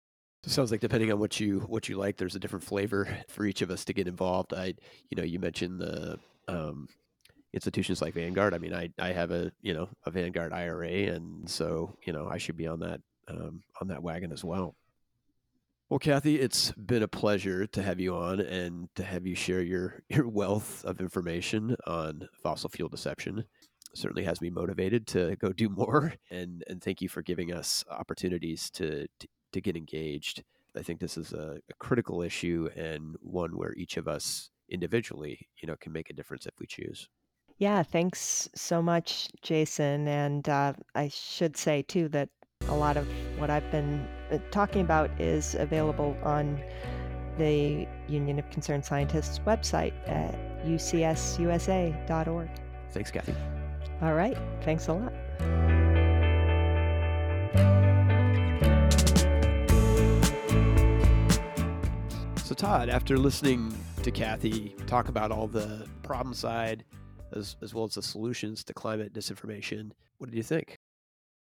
It 0.45 0.51
sounds 0.51 0.71
like 0.71 0.81
depending 0.81 1.13
on 1.13 1.19
what 1.19 1.39
you 1.39 1.61
what 1.61 1.89
you 1.89 1.97
like, 1.97 2.17
there's 2.17 2.35
a 2.35 2.41
different 2.41 2.65
flavor 2.65 3.09
for 3.29 3.47
each 3.47 3.63
of 3.63 3.71
us 3.71 3.85
to 3.87 3.93
get 3.93 4.09
involved. 4.09 4.53
I, 4.53 4.75
you 5.11 5.17
know, 5.17 5.23
you 5.23 5.39
mentioned 5.39 5.81
the 5.81 6.19
um, 6.49 6.89
institutions 7.53 8.01
like 8.01 8.15
Vanguard. 8.15 8.55
I 8.55 8.59
mean, 8.59 8.75
I 8.75 8.91
I 8.99 9.13
have 9.13 9.31
a 9.31 9.53
you 9.61 9.75
know 9.75 9.89
a 10.07 10.11
Vanguard 10.11 10.53
IRA, 10.53 11.15
and 11.15 11.49
so 11.49 11.97
you 12.05 12.13
know 12.13 12.29
I 12.31 12.39
should 12.39 12.57
be 12.57 12.67
on 12.67 12.81
that 12.81 13.01
um, 13.29 13.63
on 13.81 13.89
that 13.89 14.03
wagon 14.03 14.33
as 14.33 14.45
well. 14.45 14.75
Well, 15.89 15.99
Kathy, 15.99 16.41
it's 16.41 16.73
been 16.73 17.03
a 17.03 17.09
pleasure 17.09 17.67
to 17.67 17.83
have 17.83 18.01
you 18.01 18.17
on 18.17 18.41
and 18.41 18.89
to 18.95 19.05
have 19.05 19.27
you 19.27 19.35
share 19.35 19.61
your 19.61 20.03
your 20.09 20.29
wealth 20.29 20.85
of 20.85 21.01
information 21.01 21.77
on 21.87 22.29
fossil 22.43 22.71
fuel 22.71 22.89
deception. 22.89 23.41
It 23.41 23.99
certainly 23.99 24.25
has 24.25 24.41
me 24.41 24.49
motivated 24.49 25.07
to 25.09 25.37
go 25.37 25.53
do 25.53 25.69
more, 25.69 26.15
and 26.31 26.65
and 26.69 26.83
thank 26.83 27.03
you 27.03 27.09
for 27.09 27.23
giving 27.23 27.53
us 27.53 27.85
opportunities 27.91 28.71
to 28.71 29.07
to, 29.19 29.29
to 29.53 29.61
get 29.61 29.77
engaged. 29.77 30.43
I 30.75 30.81
think 30.81 31.01
this 31.01 31.19
is 31.19 31.35
a, 31.35 31.59
a 31.69 31.75
critical 31.79 32.23
issue 32.23 32.71
and 32.75 33.17
one 33.21 33.51
where 33.59 33.75
each 33.75 33.99
of 33.99 34.09
us 34.09 34.49
individually, 34.71 35.49
you 35.61 35.67
know, 35.67 35.77
can 35.79 35.93
make 35.93 36.09
a 36.09 36.15
difference 36.15 36.47
if 36.47 36.55
we 36.59 36.67
choose. 36.67 37.11
Yeah, 37.63 37.85
thanks 37.85 38.49
so 38.57 38.83
much, 38.83 39.29
Jason. 39.41 40.09
And 40.09 40.49
uh, 40.49 40.73
I 40.97 41.07
should 41.07 41.57
say, 41.57 41.83
too, 41.83 42.09
that 42.09 42.29
a 42.67 42.75
lot 42.75 42.97
of 42.97 43.07
what 43.39 43.51
I've 43.51 43.71
been 43.71 44.05
uh, 44.33 44.39
talking 44.51 44.81
about 44.81 45.13
is 45.21 45.55
available 45.55 46.17
on 46.25 46.61
the 47.39 47.87
Union 48.09 48.41
of 48.41 48.51
Concerned 48.51 48.85
Scientists 48.85 49.39
website 49.47 49.93
at 50.09 50.35
ucsusa.org. 50.67 52.51
Thanks, 52.91 53.13
Kathy. 53.13 53.35
All 54.01 54.15
right. 54.15 54.37
Thanks 54.63 54.89
a 54.89 54.95
lot. 54.95 55.13
So, 62.45 62.57
Todd, 62.57 62.89
after 62.89 63.17
listening 63.17 63.73
to 64.03 64.11
Kathy 64.11 64.75
talk 64.89 65.09
about 65.09 65.31
all 65.31 65.47
the 65.47 65.87
problem 66.03 66.35
side, 66.35 66.85
as 67.35 67.57
as 67.63 67.75
well 67.75 67.85
as 67.85 67.95
the 67.95 68.03
solutions 68.03 68.65
to 68.65 68.75
climate 68.75 69.13
disinformation. 69.13 69.93
What 70.19 70.31
did 70.31 70.37
you 70.37 70.43
think? 70.43 70.79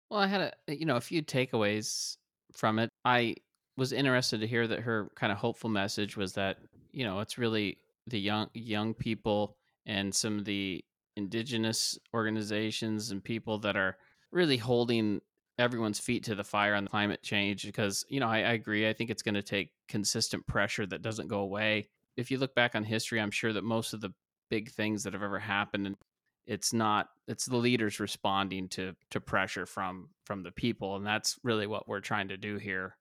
Well, 0.10 0.20
I 0.20 0.28
had 0.28 0.54
a 0.68 0.76
you 0.76 0.86
know 0.86 0.98
a 0.98 1.02
few 1.02 1.22
takeaways 1.22 2.18
from 2.54 2.80
it. 2.80 2.90
I 3.06 3.36
was 3.78 3.94
interested 3.94 4.42
to 4.42 4.48
hear 4.48 4.68
that 4.68 4.82
her 4.82 5.10
kind 5.16 5.32
of 5.32 5.38
hopeful 5.38 5.70
message 5.70 6.18
was 6.18 6.34
that 6.34 6.58
you 6.92 7.04
know 7.04 7.20
it's 7.20 7.38
really 7.38 7.78
the 8.08 8.20
young 8.20 8.50
young 8.54 8.94
people 8.94 9.56
and 9.86 10.14
some 10.14 10.40
of 10.40 10.46
the 10.46 10.84
indigenous 11.16 11.98
organizations 12.14 13.12
and 13.12 13.24
people 13.24 13.60
that 13.60 13.76
are 13.76 13.98
really 14.32 14.58
holding 14.58 15.22
everyone's 15.60 16.00
feet 16.00 16.24
to 16.24 16.36
the 16.36 16.44
fire 16.44 16.74
on 16.74 16.88
climate 16.88 17.22
change 17.22 17.66
because 17.66 18.06
you 18.10 18.20
know 18.20 18.28
I, 18.28 18.38
I 18.38 18.54
agree 18.54 18.90
i 18.90 18.94
think 18.94 19.10
it's 19.10 19.22
going 19.22 19.36
to 19.36 19.44
take 19.44 19.72
consistent 19.88 20.48
pressure 20.48 20.86
that 20.86 21.02
doesn't 21.02 21.28
go 21.28 21.40
away 21.40 21.90
if 22.18 22.32
you 22.32 22.38
look 22.38 22.56
back 22.56 22.74
on 22.76 22.84
history 22.84 23.20
i'm 23.20 23.32
sure 23.32 23.54
that 23.54 23.64
most 23.64 23.94
of 23.94 24.02
the 24.02 24.12
big 24.52 24.70
things 24.70 25.04
that 25.04 25.14
have 25.14 25.24
ever 25.24 25.40
happened 25.40 25.88
and 25.88 25.96
it's 26.46 26.74
not 26.74 27.08
it's 27.28 27.46
the 27.46 27.56
leaders 27.56 28.00
responding 28.02 28.68
to 28.68 28.94
to 29.10 29.22
pressure 29.22 29.66
from 29.66 30.10
from 30.26 30.44
the 30.44 30.52
people 30.52 30.98
and 30.98 31.08
that's 31.08 31.40
really 31.44 31.66
what 31.66 31.88
we're 31.88 32.02
trying 32.02 32.28
to 32.28 32.38
do 32.38 32.58
here. 32.58 32.98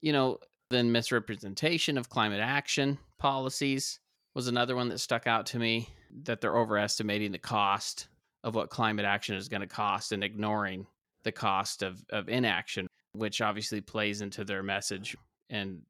You 0.00 0.12
know 0.12 0.38
then 0.70 0.90
misrepresentation 0.90 1.98
of 1.98 2.08
climate 2.08 2.40
action 2.40 2.98
policies 3.18 4.00
was 4.34 4.48
another 4.48 4.74
one 4.74 4.88
that 4.88 4.98
stuck 4.98 5.26
out 5.26 5.46
to 5.46 5.58
me 5.58 5.88
that 6.24 6.40
they're 6.40 6.56
overestimating 6.56 7.32
the 7.32 7.38
cost 7.38 8.08
of 8.42 8.54
what 8.54 8.70
climate 8.70 9.04
action 9.04 9.36
is 9.36 9.48
going 9.48 9.60
to 9.60 9.66
cost 9.66 10.10
and 10.10 10.24
ignoring 10.24 10.86
the 11.22 11.32
cost 11.32 11.82
of 11.82 12.02
of 12.10 12.30
inaction 12.30 12.86
which 13.12 13.42
obviously 13.42 13.82
plays 13.82 14.22
into 14.22 14.42
their 14.42 14.62
message 14.62 15.14
and 15.50 15.82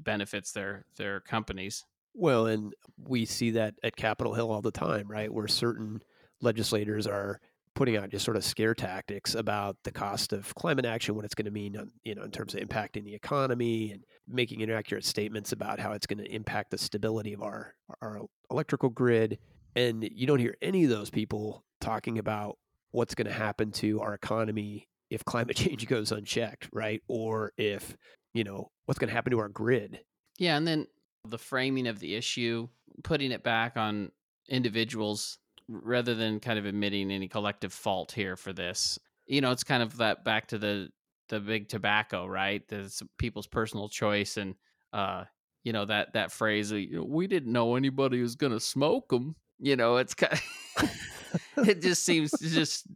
benefits 0.00 0.52
their 0.52 0.86
their 0.96 1.20
companies 1.20 1.84
well, 2.14 2.46
and 2.46 2.74
we 2.98 3.24
see 3.24 3.52
that 3.52 3.74
at 3.82 3.96
Capitol 3.96 4.34
Hill 4.34 4.50
all 4.50 4.62
the 4.62 4.70
time, 4.70 5.08
right? 5.08 5.32
Where 5.32 5.48
certain 5.48 6.02
legislators 6.40 7.06
are 7.06 7.40
putting 7.74 7.96
out 7.96 8.10
just 8.10 8.24
sort 8.24 8.36
of 8.36 8.44
scare 8.44 8.74
tactics 8.74 9.34
about 9.34 9.76
the 9.84 9.92
cost 9.92 10.32
of 10.32 10.54
climate 10.54 10.84
action, 10.84 11.14
what 11.14 11.24
it's 11.24 11.34
going 11.34 11.46
to 11.46 11.50
mean, 11.50 11.74
you 12.04 12.14
know, 12.14 12.22
in 12.22 12.30
terms 12.30 12.54
of 12.54 12.60
impacting 12.60 13.04
the 13.04 13.14
economy 13.14 13.92
and 13.92 14.04
making 14.28 14.60
inaccurate 14.60 15.04
statements 15.04 15.52
about 15.52 15.80
how 15.80 15.92
it's 15.92 16.06
going 16.06 16.18
to 16.18 16.34
impact 16.34 16.70
the 16.70 16.78
stability 16.78 17.32
of 17.32 17.42
our 17.42 17.74
our 18.02 18.20
electrical 18.50 18.90
grid. 18.90 19.38
And 19.74 20.06
you 20.12 20.26
don't 20.26 20.38
hear 20.38 20.56
any 20.60 20.84
of 20.84 20.90
those 20.90 21.08
people 21.08 21.64
talking 21.80 22.18
about 22.18 22.58
what's 22.90 23.14
going 23.14 23.26
to 23.26 23.32
happen 23.32 23.72
to 23.72 24.00
our 24.00 24.12
economy 24.12 24.86
if 25.10 25.24
climate 25.24 25.56
change 25.56 25.86
goes 25.86 26.12
unchecked, 26.12 26.68
right? 26.72 27.02
Or 27.08 27.52
if, 27.56 27.96
you 28.34 28.44
know, 28.44 28.70
what's 28.86 28.98
going 28.98 29.08
to 29.08 29.14
happen 29.14 29.30
to 29.32 29.38
our 29.38 29.48
grid. 29.48 30.00
Yeah, 30.38 30.56
and 30.56 30.66
then 30.66 30.86
the 31.28 31.38
framing 31.38 31.86
of 31.86 31.98
the 31.98 32.14
issue, 32.14 32.68
putting 33.02 33.32
it 33.32 33.42
back 33.42 33.76
on 33.76 34.10
individuals 34.48 35.38
rather 35.68 36.14
than 36.14 36.40
kind 36.40 36.58
of 36.58 36.66
admitting 36.66 37.10
any 37.10 37.28
collective 37.28 37.72
fault 37.72 38.12
here 38.12 38.36
for 38.36 38.52
this. 38.52 38.98
You 39.26 39.40
know, 39.40 39.52
it's 39.52 39.64
kind 39.64 39.82
of 39.82 39.96
that 39.98 40.24
back 40.24 40.48
to 40.48 40.58
the 40.58 40.90
the 41.28 41.40
big 41.40 41.68
tobacco, 41.68 42.26
right? 42.26 42.62
That's 42.68 43.02
people's 43.18 43.46
personal 43.46 43.88
choice 43.88 44.36
and 44.36 44.54
uh 44.92 45.24
you 45.64 45.72
know 45.72 45.84
that 45.86 46.12
that 46.12 46.32
phrase 46.32 46.72
we 46.72 47.26
didn't 47.26 47.52
know 47.52 47.76
anybody 47.76 48.20
was 48.20 48.34
going 48.34 48.52
to 48.52 48.60
smoke 48.60 49.08
them. 49.08 49.36
You 49.58 49.76
know, 49.76 49.96
it's 49.98 50.14
kind 50.14 50.32
of, 50.32 50.90
it 51.68 51.80
just 51.80 52.04
seems 52.04 52.32
just 52.38 52.86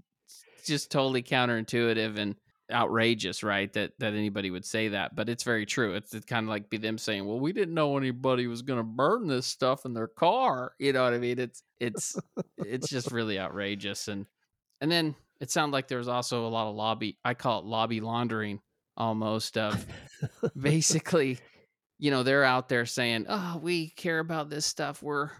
just 0.64 0.90
totally 0.90 1.22
counterintuitive 1.22 2.18
and 2.18 2.34
outrageous, 2.72 3.42
right? 3.42 3.72
That 3.72 3.92
that 3.98 4.14
anybody 4.14 4.50
would 4.50 4.64
say 4.64 4.88
that, 4.88 5.14
but 5.14 5.28
it's 5.28 5.44
very 5.44 5.66
true. 5.66 5.94
It's, 5.94 6.14
it's 6.14 6.26
kind 6.26 6.44
of 6.44 6.50
like 6.50 6.68
be 6.68 6.78
them 6.78 6.98
saying, 6.98 7.26
"Well, 7.26 7.40
we 7.40 7.52
didn't 7.52 7.74
know 7.74 7.96
anybody 7.96 8.46
was 8.46 8.62
going 8.62 8.78
to 8.78 8.84
burn 8.84 9.26
this 9.26 9.46
stuff 9.46 9.84
in 9.84 9.94
their 9.94 10.08
car." 10.08 10.72
You 10.78 10.92
know 10.92 11.04
what 11.04 11.14
I 11.14 11.18
mean? 11.18 11.38
It's 11.38 11.62
it's 11.80 12.18
it's 12.58 12.88
just 12.88 13.10
really 13.12 13.38
outrageous, 13.38 14.08
and 14.08 14.26
and 14.80 14.90
then 14.90 15.14
it 15.40 15.50
sounded 15.50 15.72
like 15.72 15.88
there 15.88 15.98
was 15.98 16.08
also 16.08 16.46
a 16.46 16.48
lot 16.48 16.68
of 16.68 16.74
lobby. 16.74 17.18
I 17.24 17.34
call 17.34 17.60
it 17.60 17.66
lobby 17.66 18.00
laundering 18.00 18.60
almost 18.96 19.58
of 19.58 19.86
basically, 20.60 21.38
you 21.98 22.10
know, 22.10 22.22
they're 22.22 22.44
out 22.44 22.68
there 22.68 22.86
saying, 22.86 23.26
"Oh, 23.28 23.60
we 23.62 23.90
care 23.90 24.18
about 24.18 24.50
this 24.50 24.66
stuff. 24.66 25.02
We're 25.02 25.30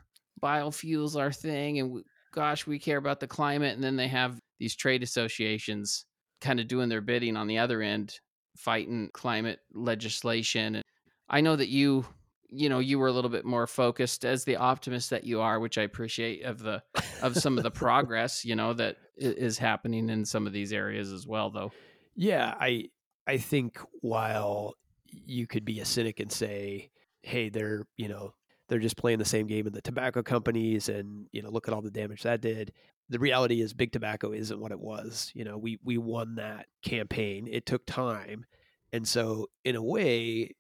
biofuels 0.43 1.17
our 1.19 1.33
thing, 1.33 1.79
and 1.81 1.91
we, 1.91 2.03
gosh, 2.33 2.67
we 2.67 2.79
care 2.79 2.99
about 2.99 3.21
the 3.21 3.27
climate." 3.27 3.75
And 3.75 3.83
then 3.83 3.97
they 3.97 4.09
have 4.09 4.39
these 4.59 4.77
trade 4.77 5.03
associations 5.03 6.07
kind 6.41 6.61
of 6.61 6.69
doing 6.69 6.89
their 6.89 7.01
bidding 7.01 7.37
on 7.37 7.47
the 7.47 7.59
other 7.59 7.83
end, 7.83 8.21
fighting 8.57 9.11
climate 9.13 9.61
legislation. 9.73 10.77
And 10.77 10.85
I 11.29 11.41
know 11.41 11.57
that 11.57 11.69
you 11.69 12.07
you 12.51 12.69
know 12.69 12.79
you 12.79 12.99
were 12.99 13.09
a 13.09 13.13
little 13.13 13.31
bit 13.31 13.45
more 13.45 13.67
focused 13.67 14.25
as 14.25 14.45
the 14.45 14.57
optimist 14.57 15.11
that 15.11 15.25
you 15.25 15.41
are 15.41 15.59
which 15.59 15.79
i 15.79 15.83
appreciate 15.83 16.45
of 16.45 16.61
the 16.61 16.83
of 17.23 17.37
some 17.37 17.59
of 17.59 17.65
the 17.65 17.71
progress 17.71 18.45
you 18.45 18.55
know 18.55 18.73
that 18.73 18.97
is 19.17 19.59
happening 19.59 20.09
in 20.09 20.25
some 20.25 20.47
of 20.47 20.53
these 20.53 20.73
areas 20.73 21.11
as 21.13 21.27
well 21.27 21.51
though 21.51 21.73
yeah 22.15 22.55
i 22.61 22.85
i 23.27 23.37
think 23.37 23.79
while 24.01 24.75
you 25.07 25.47
could 25.47 25.65
be 25.65 25.81
a 25.81 25.85
cynic 25.85 26.21
and 26.21 26.31
say 26.31 26.91
hey 27.23 27.49
they're 27.49 27.87
you 27.97 28.09
know 28.09 28.33
they're 28.69 28.79
just 28.79 28.97
playing 28.97 29.19
the 29.19 29.25
same 29.25 29.47
game 29.47 29.67
in 29.67 29.73
the 29.73 29.81
tobacco 29.81 30.23
companies 30.23 30.89
and 30.89 31.27
you 31.33 31.43
know 31.43 31.51
look 31.51 31.69
at 31.69 31.75
all 31.75 31.83
the 31.83 31.91
damage 31.91 32.23
that 32.23 32.41
did. 32.41 32.73
The 33.09 33.19
reality 33.19 33.61
is 33.61 33.73
big 33.73 33.93
tobacco 33.93 34.33
isn't 34.33 34.59
what 34.59 34.73
it 34.73 34.81
was 34.81 35.31
you 35.35 35.45
know 35.45 35.57
we 35.57 35.79
we 35.85 35.99
won 35.99 36.37
that 36.37 36.67
campaign. 36.83 37.49
It 37.51 37.67
took 37.67 37.87
time. 37.87 38.45
And 38.93 39.07
so 39.07 39.49
in 39.65 39.77
a 39.77 39.83
way 39.83 40.55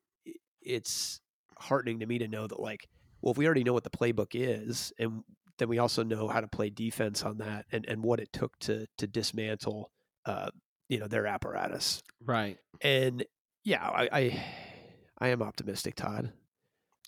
it's 0.60 1.20
heartening 1.58 2.00
to 2.00 2.06
me 2.06 2.18
to 2.18 2.28
know 2.28 2.46
that 2.46 2.60
like 2.60 2.88
well 3.22 3.32
if 3.32 3.38
we 3.38 3.46
already 3.46 3.64
know 3.64 3.72
what 3.72 3.84
the 3.84 3.90
playbook 3.90 4.32
is 4.34 4.92
and 4.98 5.22
then 5.58 5.68
we 5.68 5.78
also 5.78 6.02
know 6.02 6.28
how 6.28 6.40
to 6.40 6.48
play 6.48 6.68
defense 6.68 7.22
on 7.22 7.38
that 7.38 7.64
and 7.72 7.86
and 7.86 8.02
what 8.02 8.20
it 8.20 8.32
took 8.32 8.58
to 8.58 8.86
to 8.98 9.06
dismantle 9.06 9.90
uh 10.26 10.50
you 10.88 11.00
know 11.00 11.08
their 11.08 11.26
apparatus. 11.26 12.02
Right. 12.24 12.58
And 12.80 13.24
yeah 13.64 13.88
i 13.88 14.08
i, 14.12 14.44
I 15.18 15.28
am 15.28 15.40
optimistic 15.42 15.96
todd. 15.96 16.30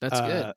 That's 0.00 0.18
uh, 0.18 0.26
good 0.26 0.54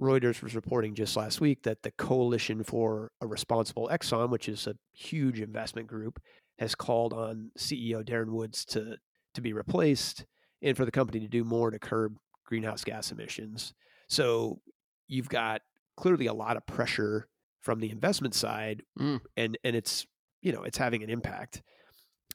Reuters 0.00 0.42
was 0.42 0.54
reporting 0.54 0.94
just 0.94 1.16
last 1.16 1.40
week 1.40 1.62
that 1.62 1.82
the 1.82 1.90
Coalition 1.90 2.62
for 2.62 3.12
a 3.20 3.26
Responsible 3.26 3.88
Exxon, 3.90 4.30
which 4.30 4.48
is 4.48 4.66
a 4.66 4.76
huge 4.92 5.40
investment 5.40 5.86
group, 5.86 6.20
has 6.58 6.74
called 6.74 7.12
on 7.12 7.50
CEO 7.58 8.04
Darren 8.04 8.30
Woods 8.30 8.64
to 8.66 8.96
to 9.34 9.40
be 9.40 9.52
replaced 9.52 10.24
and 10.62 10.76
for 10.76 10.84
the 10.84 10.90
company 10.90 11.20
to 11.20 11.28
do 11.28 11.44
more 11.44 11.70
to 11.70 11.78
curb 11.78 12.16
greenhouse 12.44 12.84
gas 12.84 13.12
emissions. 13.12 13.74
So 14.08 14.60
you've 15.08 15.28
got 15.28 15.60
clearly 15.96 16.26
a 16.26 16.34
lot 16.34 16.56
of 16.56 16.66
pressure 16.66 17.28
from 17.60 17.80
the 17.80 17.90
investment 17.90 18.34
side 18.34 18.82
mm. 18.98 19.20
and 19.36 19.58
and 19.64 19.76
it's 19.76 20.06
you 20.40 20.52
know 20.52 20.62
it's 20.62 20.78
having 20.78 21.02
an 21.02 21.10
impact. 21.10 21.62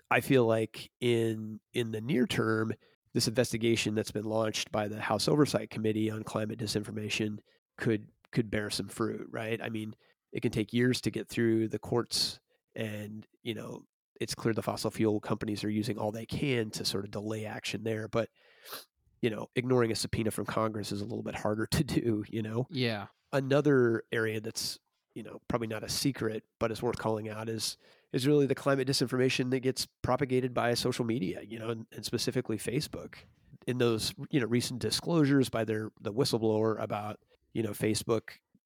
I 0.10 0.20
feel 0.20 0.46
like 0.46 0.90
in 1.00 1.60
in 1.74 1.92
the 1.92 2.02
near 2.02 2.28
term 2.28 2.74
this 3.14 3.28
investigation 3.28 3.96
that's 3.96 4.12
been 4.12 4.26
launched 4.26 4.72
by 4.72 4.88
the 4.88 5.00
House 5.00 5.28
Oversight 5.28 5.70
Committee 5.70 6.10
on 6.10 6.24
climate 6.24 6.60
disinformation 6.60 7.40
could 7.78 8.08
could 8.32 8.50
bear 8.50 8.70
some 8.70 8.88
fruit, 8.88 9.28
right? 9.32 9.60
I 9.62 9.70
mean, 9.70 9.94
it 10.32 10.42
can 10.42 10.52
take 10.52 10.72
years 10.72 11.02
to 11.02 11.12
get 11.12 11.28
through 11.28 11.68
the 11.68 11.80
courts 11.80 12.40
and, 12.76 13.28
you 13.44 13.54
know, 13.54 13.84
it's 14.22 14.34
clear 14.36 14.54
the 14.54 14.62
fossil 14.62 14.90
fuel 14.90 15.20
companies 15.20 15.64
are 15.66 15.70
using 15.70 15.98
all 15.98 16.12
they 16.12 16.26
can 16.26 16.70
to 16.72 16.86
sort 16.86 17.04
of 17.04 17.12
delay 17.12 17.46
action 17.46 17.84
there, 17.84 18.08
but 18.08 18.30
you 19.22 19.30
know, 19.30 19.48
ignoring 19.56 19.92
a 19.92 19.96
subpoena 19.96 20.32
from 20.32 20.46
Congress 20.46 20.92
is 20.92 21.02
a 21.02 21.06
little 21.06 21.24
bit 21.24 21.36
harder 21.36 21.66
to 21.72 21.84
do, 21.84 22.24
you 22.30 22.42
know? 22.42 22.68
Yeah. 22.70 23.08
Another 23.34 24.04
area 24.12 24.42
that's, 24.42 24.80
you 25.14 25.24
know, 25.24 25.40
probably 25.48 25.68
not 25.68 25.84
a 25.84 25.90
secret, 25.90 26.44
but 26.60 26.72
is 26.72 26.82
worth 26.82 26.98
calling 26.98 27.30
out 27.30 27.50
is 27.50 27.78
is 28.14 28.28
really 28.28 28.46
the 28.46 28.56
climate 28.56 28.88
disinformation 28.88 29.52
that 29.52 29.62
gets 29.62 29.88
propagated 30.02 30.54
by 30.54 30.74
social 30.74 31.06
media, 31.06 31.42
you 31.48 31.60
know, 31.60 31.70
and, 31.70 31.86
and 31.94 32.06
specifically 32.06 32.58
Facebook. 32.58 33.16
In 33.68 33.78
those, 33.78 34.14
you 34.32 34.40
know, 34.40 34.48
recent 34.48 34.80
disclosures 34.80 35.50
by 35.50 35.64
their 35.64 35.92
the 36.02 36.12
whistleblower 36.12 36.82
about, 36.82 37.20
you 37.54 37.62
know, 37.62 37.72
Facebook, 37.72 38.22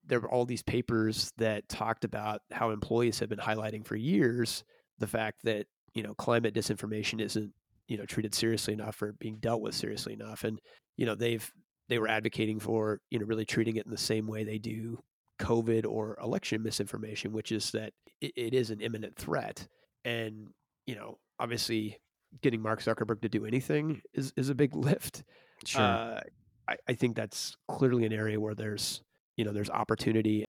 there 0.06 0.22
were 0.22 0.32
all 0.32 0.46
these 0.46 0.64
papers 0.64 1.34
that 1.38 1.68
talked 1.68 2.06
about 2.06 2.42
how 2.52 2.70
employees 2.70 3.20
have 3.20 3.28
been 3.28 3.40
highlighting 3.40 3.86
for 3.86 3.98
years 3.98 4.64
the 5.00 5.08
fact 5.08 5.44
that, 5.44 5.68
you 5.94 6.02
know, 6.02 6.14
climate 6.14 6.54
disinformation 6.54 7.20
isn't 7.20 7.52
you 7.88 7.98
know 7.98 8.06
treated 8.06 8.34
seriously 8.34 8.74
enough 8.74 9.02
or 9.02 9.14
being 9.14 9.38
dealt 9.38 9.62
with 9.62 9.76
seriously 9.76 10.14
enough 10.14 10.44
and 10.44 10.60
you 10.98 11.06
know 11.06 11.16
they've 11.16 11.52
they 11.88 12.00
were 12.00 12.08
advocating 12.08 12.60
for 12.60 13.00
you 13.12 13.20
know 13.20 13.26
really 13.26 13.46
treating 13.46 13.76
it 13.76 13.86
in 13.86 13.92
the 13.92 13.98
same 13.98 14.28
way 14.28 14.44
they 14.44 14.58
do 14.58 14.98
covid 15.40 15.86
or 15.86 16.18
election 16.22 16.64
misinformation 16.64 17.32
which 17.32 17.52
is 17.52 17.72
that 17.72 17.94
it, 18.22 18.32
it 18.36 18.54
is 18.54 18.70
an 18.70 18.82
imminent 18.82 19.16
threat. 19.16 19.68
And 20.04 20.50
you 20.86 20.96
know 20.96 21.18
obviously 21.40 22.00
getting 22.42 22.62
mark 22.62 22.82
zuckerberg 22.82 23.22
to 23.22 23.30
do 23.30 23.46
anything 23.46 24.02
is 24.14 24.34
is 24.38 24.50
a 24.50 24.56
big 24.56 24.76
lift. 24.76 25.24
Sure. 25.66 25.82
Uh, 25.82 26.22
I, 26.68 26.78
I 26.90 26.94
think 26.94 27.16
that's 27.16 27.56
clearly 27.68 28.06
an 28.06 28.14
area 28.14 28.40
where 28.40 28.56
there's 28.56 29.02
you 29.38 29.46
know 29.46 29.52
there's 29.52 29.70
opportunity. 29.70 30.46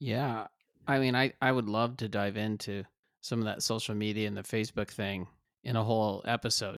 Yeah. 0.00 0.46
I 0.86 0.98
mean 0.98 1.14
i 1.14 1.32
i 1.40 1.52
would 1.52 1.68
love 1.68 1.96
to 1.98 2.08
dive 2.08 2.36
into 2.36 2.84
some 3.20 3.38
of 3.38 3.44
that 3.44 3.62
social 3.62 3.94
media 3.94 4.26
and 4.26 4.36
the 4.36 4.42
facebook 4.42 4.90
thing 4.90 5.28
in 5.64 5.76
a 5.76 5.84
whole 5.84 6.22
episode. 6.26 6.76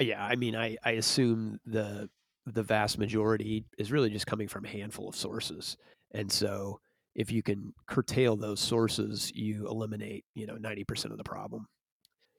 Yeah, 0.00 0.24
I 0.24 0.36
mean, 0.36 0.54
I 0.54 0.76
I 0.84 0.92
assume 0.92 1.58
the 1.66 2.08
the 2.46 2.62
vast 2.62 2.98
majority 2.98 3.64
is 3.76 3.92
really 3.92 4.10
just 4.10 4.26
coming 4.26 4.48
from 4.48 4.64
a 4.64 4.68
handful 4.68 5.08
of 5.08 5.16
sources, 5.16 5.76
and 6.12 6.30
so 6.30 6.80
if 7.14 7.32
you 7.32 7.42
can 7.42 7.74
curtail 7.86 8.36
those 8.36 8.60
sources, 8.60 9.32
you 9.34 9.66
eliminate 9.68 10.24
you 10.34 10.46
know 10.46 10.56
ninety 10.56 10.84
percent 10.84 11.12
of 11.12 11.18
the 11.18 11.24
problem. 11.24 11.66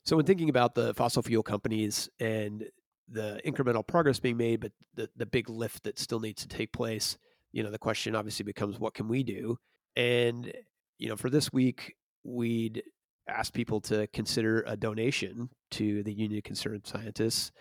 So 0.05 0.15
when 0.15 0.25
thinking 0.25 0.49
about 0.49 0.73
the 0.75 0.93
fossil 0.93 1.21
fuel 1.21 1.43
companies 1.43 2.10
and 2.19 2.65
the 3.12 3.41
incremental 3.45 3.86
progress 3.86 4.19
being 4.19 4.38
made, 4.38 4.62
but 4.62 4.71
the 4.95 5.10
the 5.17 5.25
big 5.25 5.49
lift 5.49 5.84
that 5.84 5.99
still 5.99 6.19
needs 6.19 6.41
to 6.41 6.47
take 6.47 6.71
place, 6.71 7.17
you 7.51 7.63
know, 7.63 7.71
the 7.71 7.77
question 7.77 8.15
obviously 8.15 8.43
becomes 8.43 8.79
what 8.79 8.93
can 8.93 9.08
we 9.08 9.23
do? 9.23 9.58
And 9.95 10.51
you 10.97 11.10
know, 11.10 11.15
for 11.15 11.29
this 11.29 11.51
week, 11.51 11.95
we'd 12.23 12.84
ask 13.27 13.53
people 13.53 13.79
to 13.82 14.08
consider 14.08 14.63
a 14.67 14.75
donation 14.75 15.49
to 15.71 16.03
the 16.03 16.13
Union 16.13 16.39
of 16.39 16.43
Concerned 16.43 16.86
Scientists. 16.86 17.51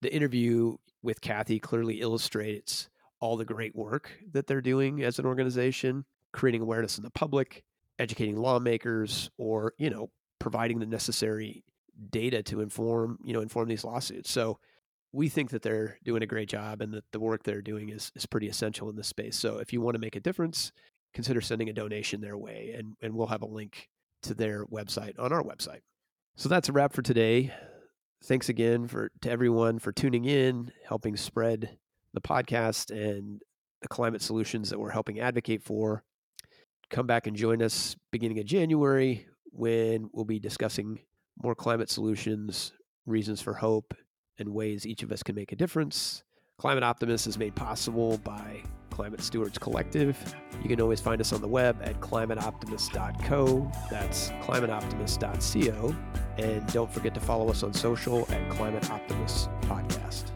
The 0.00 0.14
interview 0.14 0.76
with 1.02 1.20
Kathy 1.20 1.58
clearly 1.58 2.00
illustrates 2.00 2.88
all 3.20 3.36
the 3.36 3.44
great 3.44 3.74
work 3.74 4.10
that 4.32 4.46
they're 4.46 4.60
doing 4.60 5.02
as 5.02 5.18
an 5.18 5.26
organization, 5.26 6.04
creating 6.32 6.62
awareness 6.62 6.98
in 6.98 7.04
the 7.04 7.10
public, 7.10 7.64
educating 7.98 8.36
lawmakers, 8.36 9.30
or, 9.38 9.74
you 9.78 9.90
know, 9.90 10.10
providing 10.38 10.78
the 10.78 10.86
necessary 10.86 11.64
data 12.10 12.42
to 12.44 12.60
inform, 12.60 13.18
you 13.24 13.32
know, 13.32 13.40
inform 13.40 13.68
these 13.68 13.84
lawsuits. 13.84 14.30
So 14.30 14.58
we 15.12 15.28
think 15.28 15.50
that 15.50 15.62
they're 15.62 15.98
doing 16.04 16.22
a 16.22 16.26
great 16.26 16.48
job 16.48 16.80
and 16.80 16.92
that 16.92 17.04
the 17.12 17.20
work 17.20 17.42
they're 17.42 17.62
doing 17.62 17.88
is, 17.88 18.12
is 18.14 18.26
pretty 18.26 18.48
essential 18.48 18.88
in 18.90 18.96
this 18.96 19.08
space. 19.08 19.36
So 19.36 19.58
if 19.58 19.72
you 19.72 19.80
want 19.80 19.94
to 19.94 20.00
make 20.00 20.16
a 20.16 20.20
difference, 20.20 20.70
consider 21.14 21.40
sending 21.40 21.68
a 21.68 21.72
donation 21.72 22.20
their 22.20 22.36
way 22.36 22.74
and, 22.76 22.94
and 23.00 23.14
we'll 23.14 23.26
have 23.28 23.42
a 23.42 23.46
link 23.46 23.88
to 24.22 24.34
their 24.34 24.64
website 24.66 25.18
on 25.18 25.32
our 25.32 25.42
website. 25.42 25.80
So 26.36 26.48
that's 26.48 26.68
a 26.68 26.72
wrap 26.72 26.92
for 26.92 27.02
today. 27.02 27.52
Thanks 28.24 28.48
again 28.48 28.86
for 28.86 29.10
to 29.22 29.30
everyone 29.30 29.78
for 29.78 29.92
tuning 29.92 30.24
in, 30.24 30.72
helping 30.86 31.16
spread 31.16 31.78
the 32.18 32.28
podcast 32.28 32.90
and 32.90 33.40
the 33.82 33.88
climate 33.88 34.22
solutions 34.22 34.70
that 34.70 34.78
we're 34.78 34.90
helping 34.90 35.20
advocate 35.20 35.62
for. 35.62 36.02
Come 36.90 37.06
back 37.06 37.26
and 37.26 37.36
join 37.36 37.62
us 37.62 37.96
beginning 38.10 38.38
of 38.38 38.46
January 38.46 39.26
when 39.52 40.08
we'll 40.12 40.24
be 40.24 40.40
discussing 40.40 41.00
more 41.42 41.54
climate 41.54 41.90
solutions, 41.90 42.72
reasons 43.06 43.40
for 43.40 43.54
hope, 43.54 43.94
and 44.38 44.48
ways 44.48 44.86
each 44.86 45.02
of 45.02 45.12
us 45.12 45.22
can 45.22 45.34
make 45.34 45.52
a 45.52 45.56
difference. 45.56 46.22
Climate 46.58 46.82
Optimist 46.82 47.26
is 47.26 47.38
made 47.38 47.54
possible 47.54 48.18
by 48.18 48.62
Climate 48.90 49.20
Stewards 49.20 49.58
Collective. 49.58 50.34
You 50.60 50.68
can 50.68 50.80
always 50.80 51.00
find 51.00 51.20
us 51.20 51.32
on 51.32 51.40
the 51.40 51.46
web 51.46 51.78
at 51.82 52.00
climateoptimist.co. 52.00 53.70
That's 53.90 54.30
climateoptimist.co. 54.30 55.96
And 56.36 56.72
don't 56.72 56.92
forget 56.92 57.14
to 57.14 57.20
follow 57.20 57.48
us 57.48 57.62
on 57.62 57.72
social 57.72 58.26
at 58.32 58.50
Climate 58.50 58.90
Optimist 58.90 59.50
Podcast. 59.62 60.27